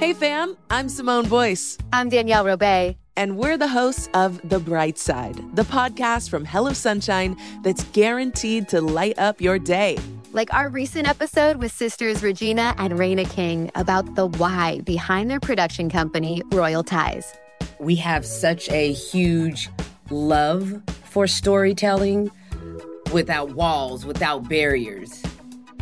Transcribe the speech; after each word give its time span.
Hey 0.00 0.14
fam, 0.14 0.56
I'm 0.70 0.88
Simone 0.88 1.28
Boyce. 1.28 1.76
I'm 1.92 2.08
Danielle 2.08 2.42
Robay. 2.42 2.96
And 3.18 3.36
we're 3.36 3.58
the 3.58 3.68
hosts 3.68 4.08
of 4.14 4.40
The 4.48 4.58
Bright 4.58 4.96
Side, 4.96 5.36
the 5.54 5.62
podcast 5.62 6.30
from 6.30 6.46
Hello 6.46 6.72
Sunshine 6.72 7.36
that's 7.62 7.84
guaranteed 7.84 8.66
to 8.70 8.80
light 8.80 9.18
up 9.18 9.42
your 9.42 9.58
day. 9.58 9.98
Like 10.32 10.54
our 10.54 10.70
recent 10.70 11.06
episode 11.06 11.58
with 11.58 11.70
sisters 11.70 12.22
Regina 12.22 12.74
and 12.78 12.94
Raina 12.94 13.28
King 13.28 13.70
about 13.74 14.14
the 14.14 14.28
why 14.28 14.80
behind 14.86 15.30
their 15.30 15.38
production 15.38 15.90
company, 15.90 16.40
Royal 16.50 16.82
Ties. 16.82 17.34
We 17.78 17.96
have 17.96 18.24
such 18.24 18.70
a 18.70 18.92
huge 18.94 19.68
love 20.08 20.82
for 21.10 21.26
storytelling 21.26 22.30
without 23.12 23.50
walls, 23.50 24.06
without 24.06 24.48
barriers. 24.48 25.22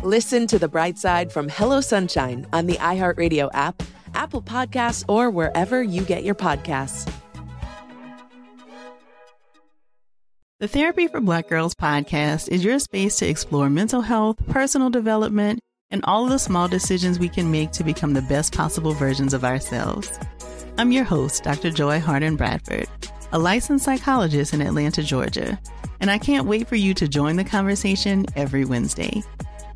Listen 0.03 0.45
to 0.47 0.59
The 0.59 0.67
Bright 0.67 0.97
Side 0.97 1.31
from 1.31 1.47
Hello 1.47 1.79
Sunshine 1.79 2.45
on 2.51 2.65
the 2.65 2.75
iHeartRadio 2.75 3.49
app, 3.53 3.81
Apple 4.19 4.41
Podcasts, 4.41 5.05
or 5.07 5.29
wherever 5.29 5.81
you 5.81 6.03
get 6.03 6.25
your 6.25 6.35
podcasts. 6.35 7.09
The 10.59 10.67
Therapy 10.67 11.07
for 11.07 11.21
Black 11.21 11.47
Girls 11.47 11.73
podcast 11.73 12.49
is 12.49 12.65
your 12.65 12.79
space 12.79 13.15
to 13.19 13.25
explore 13.29 13.69
mental 13.69 14.01
health, 14.01 14.35
personal 14.49 14.89
development, 14.89 15.61
and 15.89 16.03
all 16.03 16.25
the 16.25 16.37
small 16.37 16.67
decisions 16.67 17.17
we 17.17 17.29
can 17.29 17.49
make 17.49 17.71
to 17.71 17.83
become 17.85 18.13
the 18.13 18.21
best 18.23 18.53
possible 18.53 18.91
versions 18.91 19.33
of 19.33 19.45
ourselves. 19.45 20.19
I'm 20.77 20.91
your 20.91 21.05
host, 21.05 21.43
Dr. 21.43 21.71
Joy 21.71 22.01
Harden 22.01 22.35
Bradford, 22.35 22.89
a 23.31 23.39
licensed 23.39 23.85
psychologist 23.85 24.53
in 24.53 24.59
Atlanta, 24.61 25.01
Georgia, 25.01 25.57
and 26.01 26.11
I 26.11 26.17
can't 26.17 26.45
wait 26.45 26.67
for 26.67 26.75
you 26.75 26.93
to 26.95 27.07
join 27.07 27.37
the 27.37 27.45
conversation 27.45 28.25
every 28.35 28.65
Wednesday. 28.65 29.23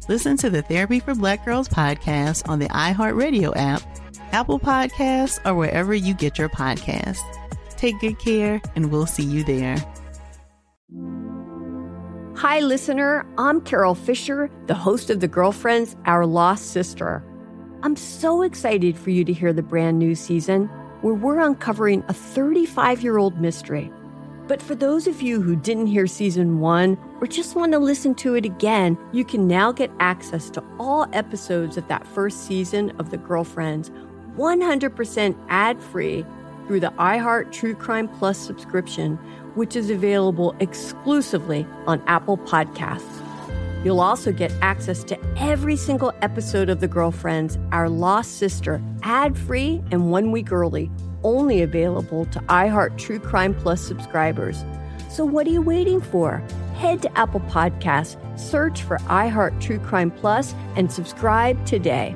Listen 0.10 0.36
to 0.36 0.50
the 0.50 0.62
Therapy 0.62 1.00
for 1.00 1.16
Black 1.16 1.46
Girls 1.46 1.70
podcast 1.70 2.50
on 2.50 2.60
the 2.60 2.68
iHeartRadio 2.68 3.54
app, 3.56 3.82
Apple 4.34 4.60
Podcasts, 4.60 5.40
or 5.46 5.54
wherever 5.54 5.94
you 5.94 6.16
get 6.16 6.40
your 6.40 6.50
podcasts. 6.50 7.22
Take 7.78 8.00
good 8.00 8.18
care, 8.18 8.60
and 8.76 8.92
we'll 8.92 9.06
see 9.06 9.24
you 9.24 9.44
there. 9.44 9.78
Hi, 12.38 12.60
listener. 12.60 13.26
I'm 13.38 13.62
Carol 13.62 13.94
Fisher, 13.94 14.50
the 14.66 14.74
host 14.74 15.12
of 15.12 15.20
The 15.20 15.28
Girlfriends, 15.28 15.96
Our 16.06 16.26
Lost 16.26 16.72
Sister. 16.72 17.24
I'm 17.84 17.96
so 17.96 18.42
excited 18.42 18.98
for 18.98 19.12
you 19.12 19.24
to 19.24 19.32
hear 19.32 19.54
the 19.54 19.62
brand 19.62 20.00
new 20.00 20.16
season 20.16 20.66
where 21.02 21.14
we're 21.14 21.40
uncovering 21.40 22.04
a 22.08 22.14
35 22.14 23.04
year 23.04 23.18
old 23.18 23.40
mystery. 23.40 23.92
But 24.48 24.62
for 24.62 24.76
those 24.76 25.08
of 25.08 25.22
you 25.22 25.42
who 25.42 25.56
didn't 25.56 25.88
hear 25.88 26.08
season 26.08 26.60
one 26.60 26.98
or 27.22 27.28
just 27.28 27.56
want 27.56 27.72
to 27.74 27.80
listen 27.80 28.16
to 28.16 28.36
it 28.36 28.46
again, 28.46 28.98
you 29.14 29.24
can 29.24 29.48
now 29.48 29.72
get 29.72 29.92
access 30.00 30.50
to 30.52 30.64
all 30.80 31.08
episodes 31.14 31.78
of 31.78 31.88
that 31.88 32.08
first 32.08 32.46
season 32.46 32.92
of 33.00 33.10
The 33.10 33.18
Girlfriends 33.18 33.92
100% 34.38 35.36
ad 35.50 35.82
free 35.82 36.26
through 36.68 36.80
the 36.80 36.94
iHeart 36.98 37.52
True 37.52 37.76
Crime 37.76 38.08
Plus 38.08 38.38
subscription 38.38 39.20
which 39.56 39.76
is 39.76 39.90
available 39.90 40.56
exclusively 40.60 41.66
on 41.86 42.02
Apple 42.08 42.38
Podcasts. 42.38 43.22
You'll 43.84 44.00
also 44.00 44.32
get 44.32 44.52
access 44.62 45.04
to 45.06 45.20
every 45.38 45.76
single 45.76 46.14
episode 46.22 46.70
of 46.70 46.80
The 46.80 46.88
Girlfriends, 46.88 47.58
Our 47.72 47.90
Lost 47.90 48.38
Sister, 48.38 48.82
ad 49.04 49.38
free 49.38 49.84
and 49.92 50.10
one 50.10 50.32
week 50.32 50.52
early, 50.52 50.90
only 51.24 51.62
available 51.62 52.26
to 52.28 52.40
iHeart 52.42 52.98
True 52.98 53.20
Crime 53.20 53.54
Plus 53.54 53.82
subscribers. 53.82 54.64
So, 55.10 55.26
what 55.26 55.46
are 55.48 55.52
you 55.52 55.62
waiting 55.62 56.02
for? 56.02 56.38
Head 56.76 57.02
to 57.04 57.18
Apple 57.18 57.42
Podcasts, 57.42 58.18
search 58.40 58.82
for 58.82 58.98
iHeart 59.00 59.60
True 59.62 59.80
Crime 59.80 60.12
Plus, 60.12 60.56
and 60.76 60.92
subscribe 60.92 61.64
today. 61.66 62.16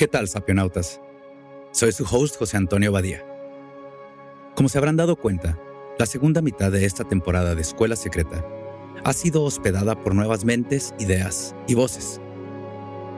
¿Qué 0.00 0.08
tal, 0.08 0.28
sapionautas? 0.28 0.98
Soy 1.72 1.92
su 1.92 2.04
host 2.10 2.38
José 2.38 2.56
Antonio 2.56 2.90
Badía. 2.90 3.22
Como 4.54 4.70
se 4.70 4.78
habrán 4.78 4.96
dado 4.96 5.14
cuenta, 5.16 5.58
la 5.98 6.06
segunda 6.06 6.40
mitad 6.40 6.72
de 6.72 6.86
esta 6.86 7.04
temporada 7.04 7.54
de 7.54 7.60
Escuela 7.60 7.96
Secreta 7.96 8.42
ha 9.04 9.12
sido 9.12 9.42
hospedada 9.42 10.02
por 10.02 10.14
nuevas 10.14 10.46
mentes, 10.46 10.94
ideas 10.98 11.54
y 11.68 11.74
voces. 11.74 12.18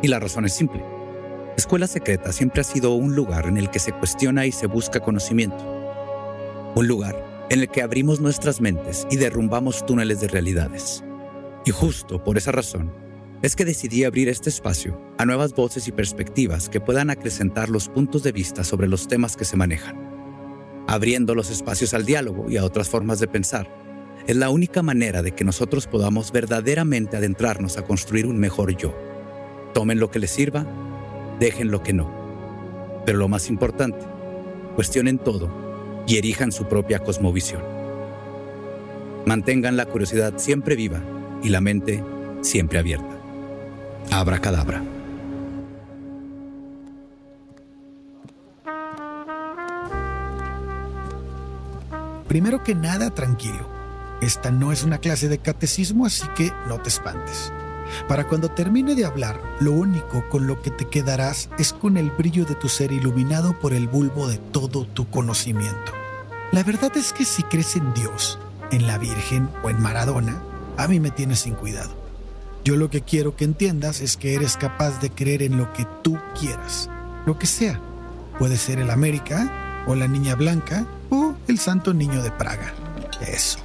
Y 0.02 0.08
la 0.08 0.18
razón 0.18 0.44
es 0.44 0.54
simple. 0.54 0.84
Escuela 1.56 1.86
Secreta 1.86 2.32
siempre 2.32 2.62
ha 2.62 2.64
sido 2.64 2.94
un 2.94 3.14
lugar 3.14 3.46
en 3.46 3.58
el 3.58 3.70
que 3.70 3.78
se 3.78 3.92
cuestiona 3.92 4.46
y 4.46 4.50
se 4.50 4.66
busca 4.66 4.98
conocimiento. 4.98 5.64
Un 6.74 6.88
lugar 6.88 7.46
en 7.48 7.60
el 7.60 7.68
que 7.68 7.82
abrimos 7.82 8.18
nuestras 8.18 8.60
mentes 8.60 9.06
y 9.08 9.18
derrumbamos 9.18 9.86
túneles 9.86 10.20
de 10.20 10.26
realidades. 10.26 11.04
Y 11.64 11.70
justo 11.70 12.24
por 12.24 12.38
esa 12.38 12.50
razón, 12.50 12.92
es 13.42 13.56
que 13.56 13.64
decidí 13.64 14.04
abrir 14.04 14.28
este 14.28 14.48
espacio 14.48 15.00
a 15.18 15.26
nuevas 15.26 15.52
voces 15.52 15.88
y 15.88 15.92
perspectivas 15.92 16.68
que 16.68 16.80
puedan 16.80 17.10
acrecentar 17.10 17.68
los 17.68 17.88
puntos 17.88 18.22
de 18.22 18.30
vista 18.30 18.62
sobre 18.62 18.86
los 18.86 19.08
temas 19.08 19.36
que 19.36 19.44
se 19.44 19.56
manejan. 19.56 19.96
Abriendo 20.86 21.34
los 21.34 21.50
espacios 21.50 21.92
al 21.92 22.06
diálogo 22.06 22.48
y 22.48 22.56
a 22.56 22.64
otras 22.64 22.88
formas 22.88 23.18
de 23.18 23.26
pensar, 23.26 23.68
es 24.28 24.36
la 24.36 24.50
única 24.50 24.82
manera 24.82 25.22
de 25.22 25.32
que 25.32 25.42
nosotros 25.42 25.88
podamos 25.88 26.30
verdaderamente 26.30 27.16
adentrarnos 27.16 27.76
a 27.78 27.82
construir 27.82 28.26
un 28.26 28.38
mejor 28.38 28.76
yo. 28.76 28.94
Tomen 29.74 29.98
lo 29.98 30.10
que 30.10 30.20
les 30.20 30.30
sirva, 30.30 30.64
dejen 31.40 31.72
lo 31.72 31.82
que 31.82 31.92
no. 31.92 33.02
Pero 33.04 33.18
lo 33.18 33.26
más 33.26 33.48
importante, 33.48 34.06
cuestionen 34.76 35.18
todo 35.18 35.50
y 36.06 36.16
erijan 36.18 36.52
su 36.52 36.66
propia 36.66 37.00
cosmovisión. 37.00 37.62
Mantengan 39.26 39.76
la 39.76 39.86
curiosidad 39.86 40.34
siempre 40.36 40.76
viva 40.76 41.02
y 41.42 41.48
la 41.48 41.60
mente 41.60 42.04
siempre 42.42 42.78
abierta. 42.78 43.11
Abracadabra. 44.10 44.82
Primero 52.28 52.64
que 52.64 52.74
nada, 52.74 53.10
tranquilo. 53.10 53.68
Esta 54.22 54.50
no 54.50 54.72
es 54.72 54.84
una 54.84 54.98
clase 54.98 55.28
de 55.28 55.38
catecismo, 55.38 56.06
así 56.06 56.26
que 56.34 56.52
no 56.66 56.80
te 56.80 56.88
espantes. 56.88 57.52
Para 58.08 58.26
cuando 58.26 58.48
termine 58.48 58.94
de 58.94 59.04
hablar, 59.04 59.40
lo 59.60 59.72
único 59.72 60.28
con 60.30 60.46
lo 60.46 60.62
que 60.62 60.70
te 60.70 60.88
quedarás 60.88 61.50
es 61.58 61.72
con 61.72 61.96
el 61.96 62.10
brillo 62.10 62.44
de 62.44 62.54
tu 62.54 62.68
ser 62.68 62.92
iluminado 62.92 63.58
por 63.58 63.74
el 63.74 63.88
bulbo 63.88 64.28
de 64.28 64.38
todo 64.38 64.86
tu 64.86 65.10
conocimiento. 65.10 65.92
La 66.52 66.62
verdad 66.62 66.96
es 66.96 67.12
que 67.12 67.24
si 67.24 67.42
crees 67.42 67.76
en 67.76 67.92
Dios, 67.94 68.38
en 68.70 68.86
la 68.86 68.96
Virgen 68.96 69.50
o 69.62 69.70
en 69.70 69.82
Maradona, 69.82 70.42
a 70.76 70.88
mí 70.88 71.00
me 71.00 71.10
tienes 71.10 71.40
sin 71.40 71.54
cuidado. 71.54 72.01
Yo 72.64 72.76
lo 72.76 72.90
que 72.90 73.00
quiero 73.00 73.34
que 73.34 73.44
entiendas 73.44 74.00
es 74.00 74.16
que 74.16 74.34
eres 74.34 74.56
capaz 74.56 75.00
de 75.00 75.10
creer 75.10 75.42
en 75.42 75.56
lo 75.56 75.72
que 75.72 75.84
tú 76.02 76.16
quieras, 76.38 76.88
lo 77.26 77.36
que 77.36 77.46
sea. 77.46 77.80
Puede 78.38 78.56
ser 78.56 78.78
el 78.78 78.90
América, 78.90 79.84
o 79.86 79.96
la 79.96 80.06
Niña 80.06 80.36
Blanca, 80.36 80.86
o 81.10 81.34
el 81.48 81.58
Santo 81.58 81.92
Niño 81.92 82.22
de 82.22 82.30
Praga. 82.30 82.72
Eso. 83.26 83.58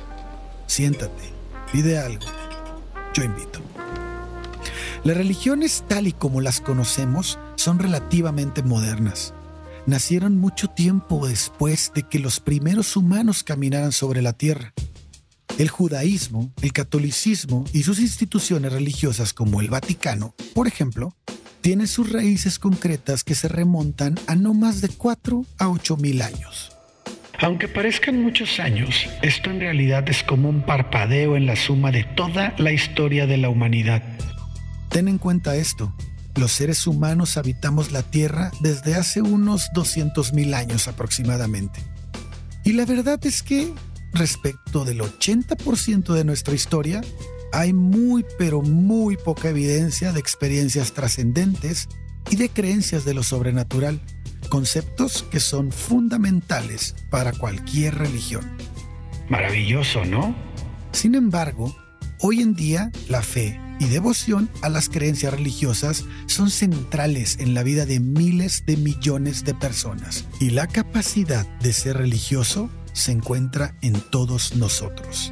Siéntate, 0.65 1.31
pide 1.71 1.99
algo. 1.99 2.25
Yo 3.13 3.23
invito. 3.23 3.61
Las 5.03 5.15
religiones 5.15 5.83
tal 5.88 6.07
y 6.07 6.11
como 6.11 6.41
las 6.41 6.59
conocemos 6.59 7.38
son 7.55 7.77
relativamente 7.77 8.63
modernas. 8.63 9.33
Nacieron 9.85 10.38
mucho 10.38 10.69
tiempo 10.69 11.27
después 11.27 11.91
de 11.94 12.03
que 12.03 12.19
los 12.19 12.39
primeros 12.39 12.97
humanos 12.97 13.44
caminaran 13.44 13.91
sobre 13.91 14.21
la 14.21 14.33
tierra. 14.33 14.73
El 15.57 15.69
judaísmo, 15.69 16.51
el 16.62 16.71
catolicismo 16.71 17.65
y 17.74 17.81
sus 17.81 18.00
instituciones 18.00 18.71
religiosas 18.71 19.33
como 19.33 19.59
el 19.59 19.69
Vaticano, 19.69 20.36
por 20.54 20.68
ejemplo, 20.68 21.15
tienen 21.62 21.88
sus 21.88 22.12
raíces 22.12 22.59
concretas 22.59 23.24
que 23.24 23.33
se 23.33 23.48
remontan 23.48 24.19
a 24.27 24.36
no 24.36 24.54
más 24.54 24.81
de 24.81 24.89
4 24.89 25.45
a 25.57 25.69
8 25.69 25.98
mil 25.98 26.21
años. 26.21 26.71
Aunque 27.39 27.68
parezcan 27.68 28.21
muchos 28.21 28.59
años, 28.59 29.07
esto 29.24 29.50
en 29.50 29.59
realidad 29.59 30.07
es 30.09 30.24
como 30.24 30.50
un 30.50 30.62
parpadeo 30.63 31.36
en 31.36 31.48
la 31.48 31.56
suma 31.56 31.92
de 31.92 32.04
toda 32.04 32.54
la 32.57 32.71
historia 32.71 33.25
de 33.25 33.38
la 33.38 33.50
humanidad. 33.50 34.04
Ten 34.89 35.07
en 35.07 35.18
cuenta 35.18 35.56
esto. 35.56 35.94
Los 36.36 36.51
seres 36.51 36.86
humanos 36.86 37.36
habitamos 37.36 37.92
la 37.92 38.04
Tierra 38.04 38.51
desde 38.59 38.94
hace 38.94 39.24
unos 39.24 39.69
200 39.74 40.33
mil 40.33 40.54
años 40.54 40.88
aproximadamente. 40.88 41.80
Y 42.63 42.74
la 42.74 42.86
verdad 42.86 43.19
es 43.25 43.42
que, 43.42 43.74
respecto 44.17 44.85
del 44.85 45.01
80% 45.01 46.13
de 46.13 46.23
nuestra 46.23 46.55
historia, 46.55 47.01
hay 47.51 47.73
muy 47.73 48.25
pero 48.37 48.61
muy 48.61 49.17
poca 49.17 49.49
evidencia 49.49 50.11
de 50.11 50.19
experiencias 50.19 50.93
trascendentes 50.93 51.87
y 52.29 52.35
de 52.35 52.49
creencias 52.49 53.05
de 53.05 53.13
lo 53.13 53.23
sobrenatural, 53.23 54.01
conceptos 54.49 55.23
que 55.23 55.39
son 55.39 55.71
fundamentales 55.71 56.95
para 57.09 57.31
cualquier 57.31 57.95
religión. 57.95 58.45
Maravilloso, 59.29 60.05
¿no? 60.05 60.35
Sin 60.91 61.15
embargo, 61.15 61.75
hoy 62.21 62.41
en 62.41 62.53
día 62.53 62.91
la 63.09 63.21
fe 63.21 63.59
y 63.79 63.85
devoción 63.85 64.49
a 64.61 64.69
las 64.69 64.89
creencias 64.89 65.33
religiosas 65.33 66.05
son 66.25 66.49
centrales 66.49 67.37
en 67.39 67.53
la 67.53 67.63
vida 67.63 67.85
de 67.85 67.99
miles 67.99 68.65
de 68.65 68.77
millones 68.77 69.43
de 69.43 69.53
personas 69.53 70.25
y 70.39 70.49
la 70.49 70.67
capacidad 70.67 71.45
de 71.59 71.73
ser 71.73 71.97
religioso 71.97 72.69
se 72.97 73.11
encuentra 73.11 73.75
en 73.81 73.94
todos 74.11 74.55
nosotros. 74.55 75.31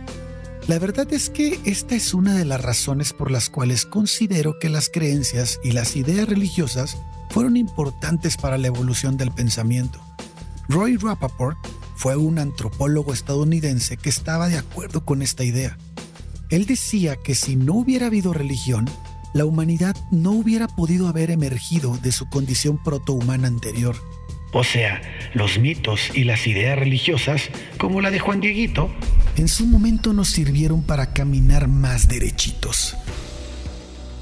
La 0.67 0.79
verdad 0.79 1.11
es 1.13 1.29
que 1.29 1.59
esta 1.65 1.95
es 1.95 2.13
una 2.13 2.33
de 2.33 2.45
las 2.45 2.61
razones 2.61 3.13
por 3.13 3.29
las 3.29 3.49
cuales 3.49 3.85
considero 3.85 4.57
que 4.59 4.69
las 4.69 4.89
creencias 4.89 5.59
y 5.63 5.71
las 5.71 5.95
ideas 5.95 6.27
religiosas 6.27 6.97
fueron 7.29 7.55
importantes 7.57 8.37
para 8.37 8.57
la 8.57 8.67
evolución 8.67 9.17
del 9.17 9.31
pensamiento. 9.31 9.99
Roy 10.67 10.97
Rappaport 10.97 11.57
fue 11.95 12.15
un 12.15 12.39
antropólogo 12.39 13.13
estadounidense 13.13 13.97
que 13.97 14.09
estaba 14.09 14.47
de 14.47 14.57
acuerdo 14.57 15.05
con 15.05 15.21
esta 15.21 15.43
idea. 15.43 15.77
Él 16.49 16.65
decía 16.65 17.15
que 17.15 17.35
si 17.35 17.55
no 17.55 17.73
hubiera 17.73 18.07
habido 18.07 18.33
religión, 18.33 18.89
la 19.33 19.45
humanidad 19.45 19.95
no 20.11 20.31
hubiera 20.31 20.67
podido 20.67 21.07
haber 21.07 21.29
emergido 21.29 21.97
de 21.97 22.11
su 22.11 22.29
condición 22.29 22.81
protohumana 22.81 23.47
anterior. 23.47 23.95
O 24.57 24.63
sea, 24.63 25.01
los 25.33 25.59
mitos 25.59 26.11
y 26.13 26.23
las 26.23 26.47
ideas 26.47 26.79
religiosas, 26.79 27.49
como 27.77 27.99
la 27.99 28.09
de 28.09 28.19
Juan 28.19 28.39
Dieguito, 28.39 28.89
en 29.35 29.49
su 29.49 29.65
momento 29.67 30.13
nos 30.13 30.29
sirvieron 30.29 30.81
para 30.81 31.11
caminar 31.11 31.67
más 31.67 32.07
derechitos. 32.07 32.95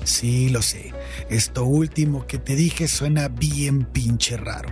Sí, 0.03 0.49
lo 0.49 0.63
sé, 0.63 0.91
esto 1.29 1.65
último 1.65 2.25
que 2.25 2.39
te 2.39 2.55
dije 2.55 2.87
suena 2.87 3.27
bien 3.27 3.83
pinche 3.83 4.35
raro. 4.35 4.69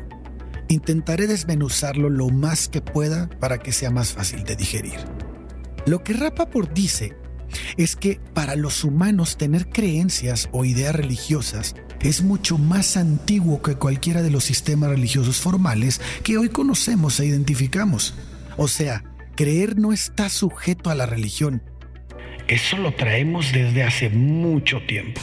Intentaré 0.67 1.27
desmenuzarlo 1.27 2.09
lo 2.09 2.29
más 2.29 2.67
que 2.67 2.81
pueda 2.81 3.29
para 3.39 3.59
que 3.59 3.71
sea 3.71 3.91
más 3.91 4.13
fácil 4.13 4.43
de 4.43 4.55
digerir. 4.55 4.97
Lo 5.85 6.03
que 6.03 6.13
Rappaport 6.13 6.73
dice 6.73 7.13
es 7.77 7.95
que 7.95 8.19
para 8.33 8.55
los 8.55 8.83
humanos 8.83 9.37
tener 9.37 9.69
creencias 9.69 10.49
o 10.51 10.65
ideas 10.65 10.95
religiosas 10.95 11.75
es 12.01 12.23
mucho 12.23 12.57
más 12.57 12.97
antiguo 12.97 13.61
que 13.61 13.75
cualquiera 13.75 14.21
de 14.21 14.31
los 14.31 14.43
sistemas 14.43 14.89
religiosos 14.89 15.39
formales 15.39 16.01
que 16.23 16.37
hoy 16.37 16.49
conocemos 16.49 17.19
e 17.19 17.27
identificamos. 17.27 18.15
O 18.57 18.67
sea, 18.67 19.03
creer 19.35 19.77
no 19.77 19.93
está 19.93 20.29
sujeto 20.29 20.89
a 20.89 20.95
la 20.95 21.05
religión. 21.05 21.61
Eso 22.47 22.77
lo 22.77 22.93
traemos 22.95 23.51
desde 23.53 23.83
hace 23.83 24.09
mucho 24.09 24.81
tiempo. 24.87 25.21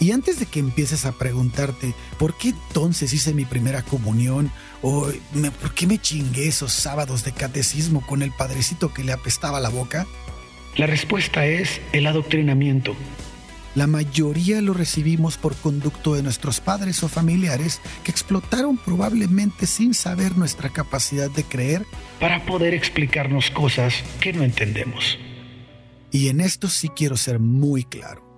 Y 0.00 0.12
antes 0.12 0.40
de 0.40 0.46
que 0.46 0.60
empieces 0.60 1.04
a 1.04 1.12
preguntarte 1.12 1.94
por 2.18 2.36
qué 2.36 2.48
entonces 2.48 3.12
hice 3.12 3.34
mi 3.34 3.44
primera 3.44 3.82
comunión 3.82 4.50
o 4.80 5.08
por 5.60 5.74
qué 5.74 5.86
me 5.86 5.98
chingué 5.98 6.48
esos 6.48 6.72
sábados 6.72 7.22
de 7.22 7.32
catecismo 7.32 8.04
con 8.06 8.22
el 8.22 8.32
padrecito 8.32 8.94
que 8.94 9.04
le 9.04 9.12
apestaba 9.12 9.60
la 9.60 9.68
boca, 9.68 10.06
la 10.76 10.86
respuesta 10.86 11.44
es 11.44 11.82
el 11.92 12.06
adoctrinamiento. 12.06 12.96
La 13.74 13.86
mayoría 13.86 14.62
lo 14.62 14.72
recibimos 14.72 15.36
por 15.36 15.54
conducto 15.54 16.14
de 16.14 16.22
nuestros 16.22 16.60
padres 16.60 17.02
o 17.04 17.08
familiares 17.08 17.80
que 18.02 18.10
explotaron 18.10 18.78
probablemente 18.78 19.66
sin 19.66 19.92
saber 19.92 20.38
nuestra 20.38 20.70
capacidad 20.70 21.30
de 21.30 21.44
creer 21.44 21.84
para 22.18 22.44
poder 22.46 22.72
explicarnos 22.72 23.50
cosas 23.50 24.02
que 24.20 24.32
no 24.32 24.42
entendemos. 24.42 25.18
Y 26.10 26.28
en 26.28 26.40
esto 26.40 26.68
sí 26.68 26.88
quiero 26.88 27.16
ser 27.16 27.38
muy 27.38 27.84
claro. 27.84 28.29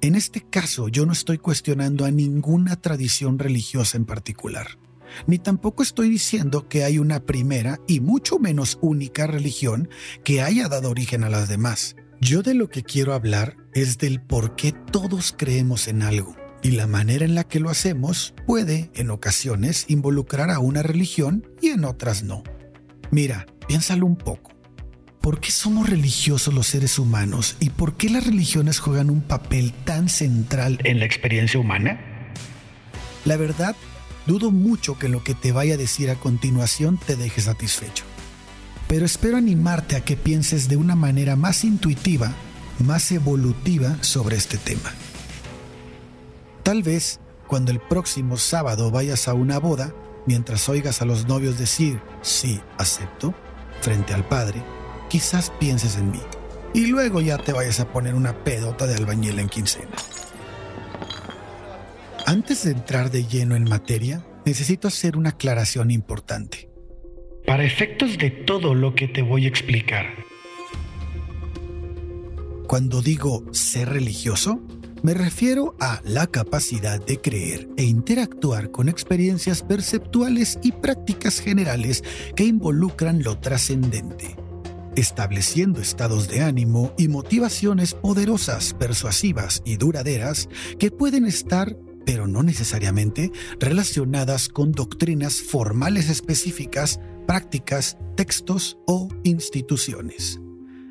En 0.00 0.14
este 0.14 0.42
caso 0.48 0.88
yo 0.88 1.06
no 1.06 1.12
estoy 1.12 1.38
cuestionando 1.38 2.04
a 2.04 2.12
ninguna 2.12 2.80
tradición 2.80 3.38
religiosa 3.38 3.96
en 3.96 4.04
particular, 4.04 4.78
ni 5.26 5.38
tampoco 5.38 5.82
estoy 5.82 6.08
diciendo 6.08 6.68
que 6.68 6.84
hay 6.84 6.98
una 6.98 7.20
primera 7.26 7.80
y 7.88 7.98
mucho 7.98 8.38
menos 8.38 8.78
única 8.80 9.26
religión 9.26 9.88
que 10.22 10.40
haya 10.40 10.68
dado 10.68 10.90
origen 10.90 11.24
a 11.24 11.30
las 11.30 11.48
demás. 11.48 11.96
Yo 12.20 12.42
de 12.42 12.54
lo 12.54 12.68
que 12.68 12.84
quiero 12.84 13.12
hablar 13.12 13.56
es 13.74 13.98
del 13.98 14.20
por 14.20 14.54
qué 14.54 14.72
todos 14.72 15.34
creemos 15.36 15.88
en 15.88 16.02
algo 16.02 16.36
y 16.62 16.72
la 16.72 16.86
manera 16.86 17.24
en 17.24 17.34
la 17.34 17.44
que 17.44 17.58
lo 17.58 17.70
hacemos 17.70 18.34
puede, 18.46 18.90
en 18.94 19.10
ocasiones, 19.10 19.84
involucrar 19.88 20.50
a 20.50 20.60
una 20.60 20.82
religión 20.82 21.46
y 21.60 21.68
en 21.68 21.84
otras 21.84 22.22
no. 22.22 22.44
Mira, 23.10 23.46
piénsalo 23.66 24.06
un 24.06 24.16
poco. 24.16 24.57
¿Por 25.20 25.40
qué 25.40 25.50
somos 25.50 25.88
religiosos 25.88 26.54
los 26.54 26.68
seres 26.68 26.98
humanos 26.98 27.56
y 27.60 27.70
por 27.70 27.96
qué 27.96 28.08
las 28.08 28.26
religiones 28.26 28.78
juegan 28.78 29.10
un 29.10 29.20
papel 29.20 29.72
tan 29.84 30.08
central 30.08 30.78
en 30.84 31.00
la 31.00 31.04
experiencia 31.04 31.58
humana? 31.58 32.00
La 33.24 33.36
verdad, 33.36 33.76
dudo 34.26 34.50
mucho 34.50 34.98
que 34.98 35.08
lo 35.08 35.24
que 35.24 35.34
te 35.34 35.52
vaya 35.52 35.74
a 35.74 35.78
decir 35.78 36.10
a 36.10 36.14
continuación 36.14 36.98
te 36.98 37.16
deje 37.16 37.40
satisfecho. 37.40 38.04
Pero 38.86 39.04
espero 39.04 39.36
animarte 39.36 39.96
a 39.96 40.04
que 40.04 40.16
pienses 40.16 40.68
de 40.68 40.76
una 40.76 40.94
manera 40.94 41.36
más 41.36 41.64
intuitiva, 41.64 42.32
más 42.78 43.10
evolutiva 43.12 44.02
sobre 44.02 44.36
este 44.36 44.56
tema. 44.56 44.92
Tal 46.62 46.82
vez 46.82 47.20
cuando 47.46 47.72
el 47.72 47.80
próximo 47.80 48.36
sábado 48.36 48.90
vayas 48.90 49.26
a 49.26 49.34
una 49.34 49.58
boda, 49.58 49.94
mientras 50.26 50.68
oigas 50.68 51.02
a 51.02 51.06
los 51.06 51.26
novios 51.26 51.58
decir 51.58 52.00
sí, 52.22 52.60
acepto, 52.78 53.34
frente 53.80 54.14
al 54.14 54.26
padre, 54.26 54.62
quizás 55.08 55.52
pienses 55.58 55.96
en 55.96 56.10
mí. 56.10 56.20
Y 56.74 56.86
luego 56.86 57.20
ya 57.20 57.38
te 57.38 57.52
vayas 57.52 57.80
a 57.80 57.90
poner 57.90 58.14
una 58.14 58.44
pedota 58.44 58.86
de 58.86 58.94
albañil 58.94 59.38
en 59.38 59.48
quincena. 59.48 59.96
Antes 62.26 62.64
de 62.64 62.72
entrar 62.72 63.10
de 63.10 63.24
lleno 63.24 63.56
en 63.56 63.64
materia, 63.64 64.24
necesito 64.44 64.88
hacer 64.88 65.16
una 65.16 65.30
aclaración 65.30 65.90
importante. 65.90 66.68
Para 67.46 67.64
efectos 67.64 68.18
de 68.18 68.30
todo 68.30 68.74
lo 68.74 68.94
que 68.94 69.08
te 69.08 69.22
voy 69.22 69.46
a 69.46 69.48
explicar. 69.48 70.06
Cuando 72.66 73.00
digo 73.00 73.44
ser 73.52 73.88
religioso, 73.88 74.60
me 75.02 75.14
refiero 75.14 75.74
a 75.80 76.02
la 76.04 76.26
capacidad 76.26 77.02
de 77.02 77.18
creer 77.18 77.66
e 77.78 77.84
interactuar 77.84 78.70
con 78.70 78.90
experiencias 78.90 79.62
perceptuales 79.62 80.58
y 80.62 80.72
prácticas 80.72 81.40
generales 81.40 82.04
que 82.36 82.44
involucran 82.44 83.22
lo 83.22 83.38
trascendente 83.38 84.36
estableciendo 84.98 85.80
estados 85.80 86.26
de 86.26 86.42
ánimo 86.42 86.92
y 86.98 87.06
motivaciones 87.06 87.94
poderosas, 87.94 88.74
persuasivas 88.74 89.62
y 89.64 89.76
duraderas 89.76 90.48
que 90.80 90.90
pueden 90.90 91.24
estar, 91.24 91.76
pero 92.04 92.26
no 92.26 92.42
necesariamente, 92.42 93.30
relacionadas 93.60 94.48
con 94.48 94.72
doctrinas 94.72 95.36
formales 95.36 96.10
específicas, 96.10 96.98
prácticas, 97.28 97.96
textos 98.16 98.76
o 98.88 99.08
instituciones. 99.22 100.40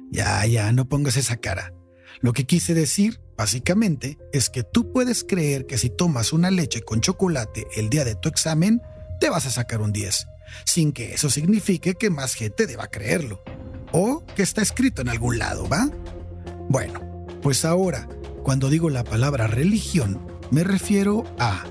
Ya, 0.10 0.46
ya, 0.46 0.72
no 0.72 0.88
pongas 0.88 1.18
esa 1.18 1.36
cara. 1.36 1.74
Lo 2.22 2.32
que 2.32 2.46
quise 2.46 2.74
decir, 2.74 3.20
básicamente, 3.36 4.18
es 4.32 4.50
que 4.50 4.64
tú 4.64 4.94
puedes 4.94 5.26
creer 5.26 5.66
que 5.66 5.78
si 5.78 5.90
tomas 5.90 6.32
una 6.32 6.50
leche 6.50 6.82
con 6.82 7.02
chocolate 7.02 7.68
el 7.76 7.90
día 7.90 8.06
de 8.06 8.16
tu 8.16 8.30
examen, 8.30 8.82
te 9.20 9.30
vas 9.30 9.46
a 9.48 9.52
sacar 9.52 9.82
un 9.82 9.92
10, 9.92 10.28
sin 10.66 10.94
que 10.94 11.14
eso 11.14 11.30
signifique 11.30 11.96
que 11.96 12.10
más 12.10 12.36
gente 12.36 12.68
deba 12.68 12.88
creerlo 12.88 13.44
o 13.92 14.24
que 14.36 14.44
está 14.44 14.62
escrito 14.62 15.02
en 15.02 15.10
algún 15.10 15.38
lado, 15.38 15.68
¿va? 15.68 15.90
Bueno, 16.70 17.26
pues 17.42 17.66
ahora, 17.66 18.08
cuando 18.44 18.70
digo 18.70 18.90
la 18.90 19.04
palabra 19.04 19.48
religión, 19.48 20.20
me 20.52 20.64
refiero 20.64 21.24
a 21.40 21.64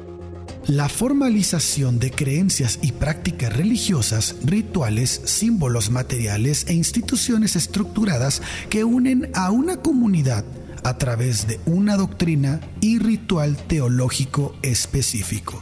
la 0.67 0.89
formalización 0.89 1.99
de 1.99 2.11
creencias 2.11 2.81
y 2.83 2.93
prácticas 2.93 3.57
religiosas, 3.57 4.37
rituales, 4.45 5.21
símbolos 5.25 5.91
materiales 5.91 6.67
e 6.69 6.75
instituciones 6.75 7.55
estructuradas 7.55 8.43
que 8.69 8.83
unen 8.83 9.31
a 9.35 9.51
una 9.51 9.77
comunidad 9.77 10.45
a 10.83 10.99
través 10.99 11.47
de 11.47 11.61
una 11.67 11.97
doctrina 11.97 12.61
y 12.81 12.99
ritual 12.99 13.57
teológico 13.57 14.57
específico. 14.63 15.61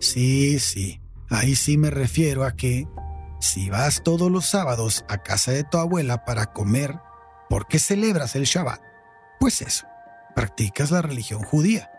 Sí, 0.00 0.58
sí, 0.58 1.00
ahí 1.28 1.54
sí 1.54 1.76
me 1.76 1.90
refiero 1.90 2.44
a 2.44 2.52
que 2.52 2.86
si 3.40 3.70
vas 3.70 4.02
todos 4.02 4.30
los 4.30 4.46
sábados 4.46 5.04
a 5.08 5.18
casa 5.18 5.52
de 5.52 5.64
tu 5.64 5.78
abuela 5.78 6.24
para 6.24 6.52
comer, 6.52 6.98
¿por 7.48 7.66
qué 7.66 7.78
celebras 7.78 8.34
el 8.36 8.44
Shabbat? 8.44 8.80
Pues 9.38 9.62
eso, 9.62 9.86
practicas 10.34 10.90
la 10.90 11.02
religión 11.02 11.42
judía. 11.42 11.90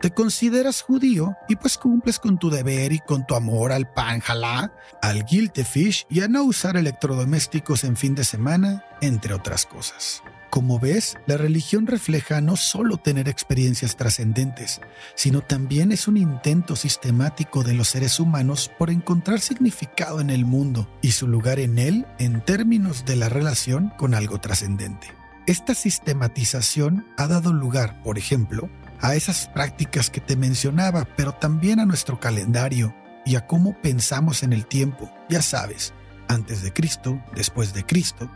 Te 0.00 0.12
consideras 0.12 0.82
judío 0.82 1.36
y 1.48 1.56
pues 1.56 1.76
cumples 1.76 2.20
con 2.20 2.38
tu 2.38 2.50
deber 2.50 2.92
y 2.92 3.00
con 3.00 3.26
tu 3.26 3.34
amor 3.34 3.72
al 3.72 3.92
pan 3.92 4.20
jalá, 4.20 4.72
al 5.02 5.24
guilty 5.24 5.64
fish 5.64 6.06
y 6.08 6.20
a 6.20 6.28
no 6.28 6.44
usar 6.44 6.76
electrodomésticos 6.76 7.82
en 7.82 7.96
fin 7.96 8.14
de 8.14 8.24
semana, 8.24 8.84
entre 9.00 9.34
otras 9.34 9.66
cosas. 9.66 10.22
Como 10.50 10.78
ves, 10.78 11.18
la 11.26 11.36
religión 11.36 11.86
refleja 11.86 12.40
no 12.40 12.56
solo 12.56 12.96
tener 12.96 13.28
experiencias 13.28 13.96
trascendentes, 13.96 14.80
sino 15.14 15.42
también 15.42 15.92
es 15.92 16.08
un 16.08 16.16
intento 16.16 16.74
sistemático 16.74 17.62
de 17.62 17.74
los 17.74 17.88
seres 17.88 18.18
humanos 18.18 18.70
por 18.78 18.90
encontrar 18.90 19.40
significado 19.40 20.20
en 20.20 20.30
el 20.30 20.46
mundo 20.46 20.88
y 21.02 21.12
su 21.12 21.28
lugar 21.28 21.60
en 21.60 21.78
él 21.78 22.06
en 22.18 22.42
términos 22.42 23.04
de 23.04 23.16
la 23.16 23.28
relación 23.28 23.92
con 23.98 24.14
algo 24.14 24.40
trascendente. 24.40 25.08
Esta 25.46 25.74
sistematización 25.74 27.06
ha 27.18 27.26
dado 27.26 27.52
lugar, 27.52 28.02
por 28.02 28.18
ejemplo, 28.18 28.70
a 29.00 29.14
esas 29.14 29.48
prácticas 29.48 30.10
que 30.10 30.20
te 30.20 30.36
mencionaba, 30.36 31.06
pero 31.16 31.32
también 31.32 31.78
a 31.78 31.86
nuestro 31.86 32.20
calendario 32.20 32.94
y 33.24 33.36
a 33.36 33.46
cómo 33.46 33.78
pensamos 33.80 34.42
en 34.42 34.52
el 34.52 34.66
tiempo, 34.66 35.12
ya 35.28 35.42
sabes, 35.42 35.92
antes 36.28 36.62
de 36.62 36.72
Cristo, 36.72 37.22
después 37.34 37.74
de 37.74 37.84
Cristo. 37.84 38.30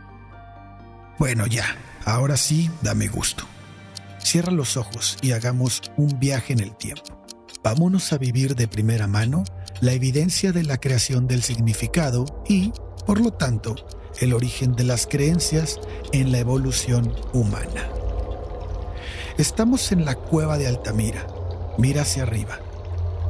Bueno, 1.19 1.45
ya, 1.47 1.65
ahora 2.05 2.37
sí, 2.37 2.69
dame 2.81 3.07
gusto. 3.07 3.45
Cierra 4.19 4.51
los 4.51 4.77
ojos 4.77 5.17
y 5.21 5.31
hagamos 5.31 5.81
un 5.97 6.19
viaje 6.19 6.53
en 6.53 6.59
el 6.59 6.75
tiempo. 6.75 7.03
Vámonos 7.63 8.11
a 8.13 8.17
vivir 8.17 8.55
de 8.55 8.67
primera 8.67 9.07
mano 9.07 9.43
la 9.79 9.93
evidencia 9.93 10.51
de 10.51 10.63
la 10.63 10.77
creación 10.79 11.27
del 11.27 11.43
significado 11.43 12.25
y, 12.47 12.71
por 13.05 13.21
lo 13.21 13.31
tanto, 13.31 13.75
el 14.19 14.33
origen 14.33 14.73
de 14.73 14.83
las 14.83 15.07
creencias 15.07 15.79
en 16.11 16.31
la 16.31 16.39
evolución 16.39 17.13
humana. 17.33 17.89
Estamos 19.37 19.91
en 19.91 20.05
la 20.05 20.15
cueva 20.15 20.57
de 20.57 20.67
Altamira. 20.67 21.27
Mira 21.77 22.03
hacia 22.03 22.23
arriba. 22.23 22.59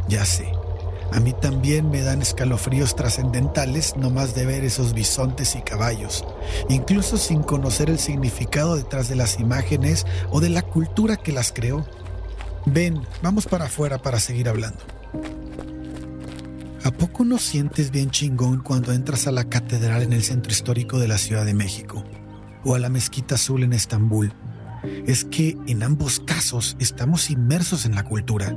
Ya 0.08 0.26
sé, 0.26 0.52
a 1.14 1.20
mí 1.20 1.32
también 1.32 1.92
me 1.92 2.02
dan 2.02 2.24
escalofríos 2.24 2.96
trascendentales 2.96 3.96
nomás 3.96 4.34
de 4.34 4.48
ver 4.48 4.64
esos 4.64 4.96
bisontes 4.96 5.56
y 5.56 5.62
caballos, 5.62 6.26
incluso 6.70 7.18
sin 7.18 7.44
conocer 7.44 7.92
el 7.92 8.00
significado 8.00 8.76
detrás 8.76 9.10
de 9.10 9.16
las 9.16 9.40
imágenes 9.40 10.08
o 10.32 10.42
de 10.42 10.50
la 10.50 10.64
cultura 10.64 11.16
que 11.16 11.32
las 11.32 11.52
creó. 11.52 11.86
Ven, 12.66 13.00
vamos 13.22 13.46
para 13.46 13.66
afuera 13.66 14.00
para 14.00 14.20
seguir 14.20 14.50
hablando. 14.50 14.80
¿A 16.84 16.90
poco 16.90 17.26
no 17.26 17.38
sientes 17.38 17.92
bien 17.92 18.10
chingón 18.10 18.62
cuando 18.62 18.92
entras 18.92 19.28
a 19.28 19.32
la 19.32 19.44
catedral 19.44 20.02
en 20.02 20.14
el 20.14 20.24
centro 20.24 20.52
histórico 20.52 20.98
de 20.98 21.08
la 21.08 21.20
Ciudad 21.20 21.46
de 21.46 21.54
México? 21.54 22.04
O 22.66 22.74
a 22.74 22.80
la 22.80 22.90
mezquita 22.90 23.36
azul 23.36 23.62
en 23.62 23.74
Estambul. 23.74 24.34
Es 25.06 25.26
que 25.26 25.58
en 25.68 25.84
ambos 25.84 26.20
casos 26.20 26.76
estamos 26.80 27.30
inmersos 27.30 27.86
en 27.86 27.94
la 27.94 28.04
cultura 28.04 28.56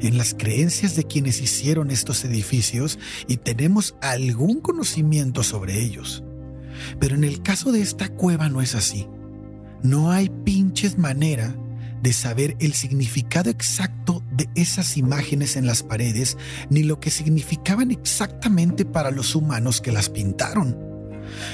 en 0.00 0.18
las 0.18 0.34
creencias 0.34 0.96
de 0.96 1.04
quienes 1.04 1.40
hicieron 1.40 1.90
estos 1.90 2.24
edificios 2.24 2.98
y 3.28 3.36
tenemos 3.38 3.96
algún 4.00 4.60
conocimiento 4.60 5.42
sobre 5.42 5.80
ellos. 5.80 6.22
Pero 7.00 7.14
en 7.14 7.24
el 7.24 7.42
caso 7.42 7.72
de 7.72 7.80
esta 7.80 8.08
cueva 8.08 8.48
no 8.48 8.60
es 8.60 8.74
así. 8.74 9.06
No 9.82 10.10
hay 10.10 10.28
pinches 10.44 10.98
manera 10.98 11.54
de 12.02 12.12
saber 12.12 12.56
el 12.60 12.74
significado 12.74 13.50
exacto 13.50 14.22
de 14.32 14.48
esas 14.54 14.96
imágenes 14.96 15.56
en 15.56 15.66
las 15.66 15.82
paredes 15.82 16.36
ni 16.70 16.82
lo 16.82 17.00
que 17.00 17.10
significaban 17.10 17.90
exactamente 17.90 18.84
para 18.84 19.10
los 19.10 19.34
humanos 19.34 19.80
que 19.80 19.92
las 19.92 20.08
pintaron. 20.08 20.76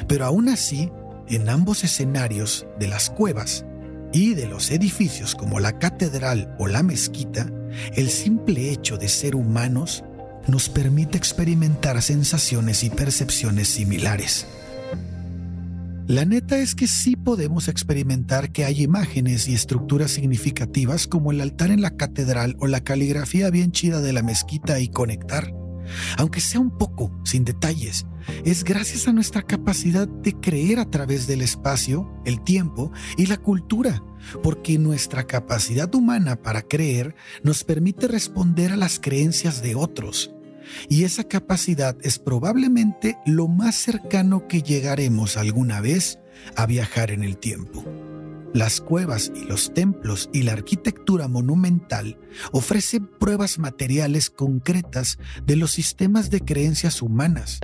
Pero 0.08 0.26
aún 0.26 0.48
así, 0.48 0.90
en 1.28 1.48
ambos 1.48 1.84
escenarios 1.84 2.66
de 2.78 2.88
las 2.88 3.10
cuevas 3.10 3.64
y 4.12 4.34
de 4.34 4.46
los 4.46 4.70
edificios 4.70 5.34
como 5.34 5.60
la 5.60 5.78
catedral 5.78 6.54
o 6.58 6.66
la 6.66 6.82
mezquita, 6.82 7.50
el 7.94 8.10
simple 8.10 8.70
hecho 8.70 8.96
de 8.96 9.08
ser 9.08 9.34
humanos 9.34 10.04
nos 10.48 10.68
permite 10.68 11.18
experimentar 11.18 12.00
sensaciones 12.02 12.84
y 12.84 12.90
percepciones 12.90 13.68
similares. 13.68 14.46
La 16.08 16.24
neta 16.24 16.58
es 16.58 16.74
que 16.74 16.88
sí 16.88 17.14
podemos 17.14 17.68
experimentar 17.68 18.50
que 18.50 18.64
hay 18.64 18.82
imágenes 18.82 19.48
y 19.48 19.54
estructuras 19.54 20.10
significativas 20.10 21.06
como 21.06 21.30
el 21.30 21.40
altar 21.40 21.70
en 21.70 21.80
la 21.80 21.96
catedral 21.96 22.56
o 22.58 22.66
la 22.66 22.82
caligrafía 22.82 23.50
bien 23.50 23.70
chida 23.70 24.00
de 24.00 24.12
la 24.12 24.22
mezquita 24.22 24.80
y 24.80 24.88
conectar. 24.88 25.54
Aunque 26.18 26.40
sea 26.40 26.60
un 26.60 26.76
poco, 26.76 27.16
sin 27.24 27.44
detalles, 27.44 28.06
es 28.44 28.64
gracias 28.64 29.08
a 29.08 29.12
nuestra 29.12 29.42
capacidad 29.42 30.08
de 30.08 30.32
creer 30.34 30.80
a 30.80 30.90
través 30.90 31.26
del 31.26 31.40
espacio, 31.40 32.12
el 32.24 32.42
tiempo 32.42 32.92
y 33.16 33.26
la 33.26 33.36
cultura, 33.36 34.02
porque 34.42 34.78
nuestra 34.78 35.26
capacidad 35.26 35.94
humana 35.94 36.36
para 36.36 36.62
creer 36.62 37.14
nos 37.42 37.64
permite 37.64 38.08
responder 38.08 38.72
a 38.72 38.76
las 38.76 38.98
creencias 39.00 39.62
de 39.62 39.74
otros. 39.74 40.32
Y 40.88 41.04
esa 41.04 41.24
capacidad 41.24 41.96
es 42.02 42.18
probablemente 42.18 43.18
lo 43.26 43.48
más 43.48 43.74
cercano 43.74 44.46
que 44.48 44.62
llegaremos 44.62 45.36
alguna 45.36 45.80
vez 45.80 46.18
a 46.56 46.66
viajar 46.66 47.10
en 47.10 47.22
el 47.22 47.36
tiempo. 47.36 47.84
Las 48.54 48.82
cuevas 48.82 49.32
y 49.34 49.46
los 49.46 49.72
templos 49.72 50.28
y 50.30 50.42
la 50.42 50.52
arquitectura 50.52 51.26
monumental 51.26 52.18
ofrecen 52.52 53.06
pruebas 53.06 53.58
materiales 53.58 54.28
concretas 54.28 55.18
de 55.46 55.56
los 55.56 55.70
sistemas 55.70 56.28
de 56.28 56.40
creencias 56.40 57.00
humanas, 57.00 57.60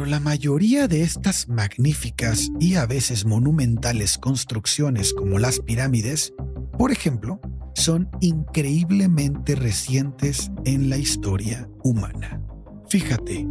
pero 0.00 0.10
la 0.10 0.20
mayoría 0.20 0.88
de 0.88 1.02
estas 1.02 1.46
magníficas 1.46 2.48
y 2.58 2.76
a 2.76 2.86
veces 2.86 3.26
monumentales 3.26 4.16
construcciones 4.16 5.12
como 5.12 5.38
las 5.38 5.60
pirámides, 5.60 6.32
por 6.78 6.90
ejemplo, 6.90 7.38
son 7.74 8.08
increíblemente 8.22 9.56
recientes 9.56 10.50
en 10.64 10.88
la 10.88 10.96
historia 10.96 11.68
humana. 11.84 12.40
Fíjate, 12.88 13.46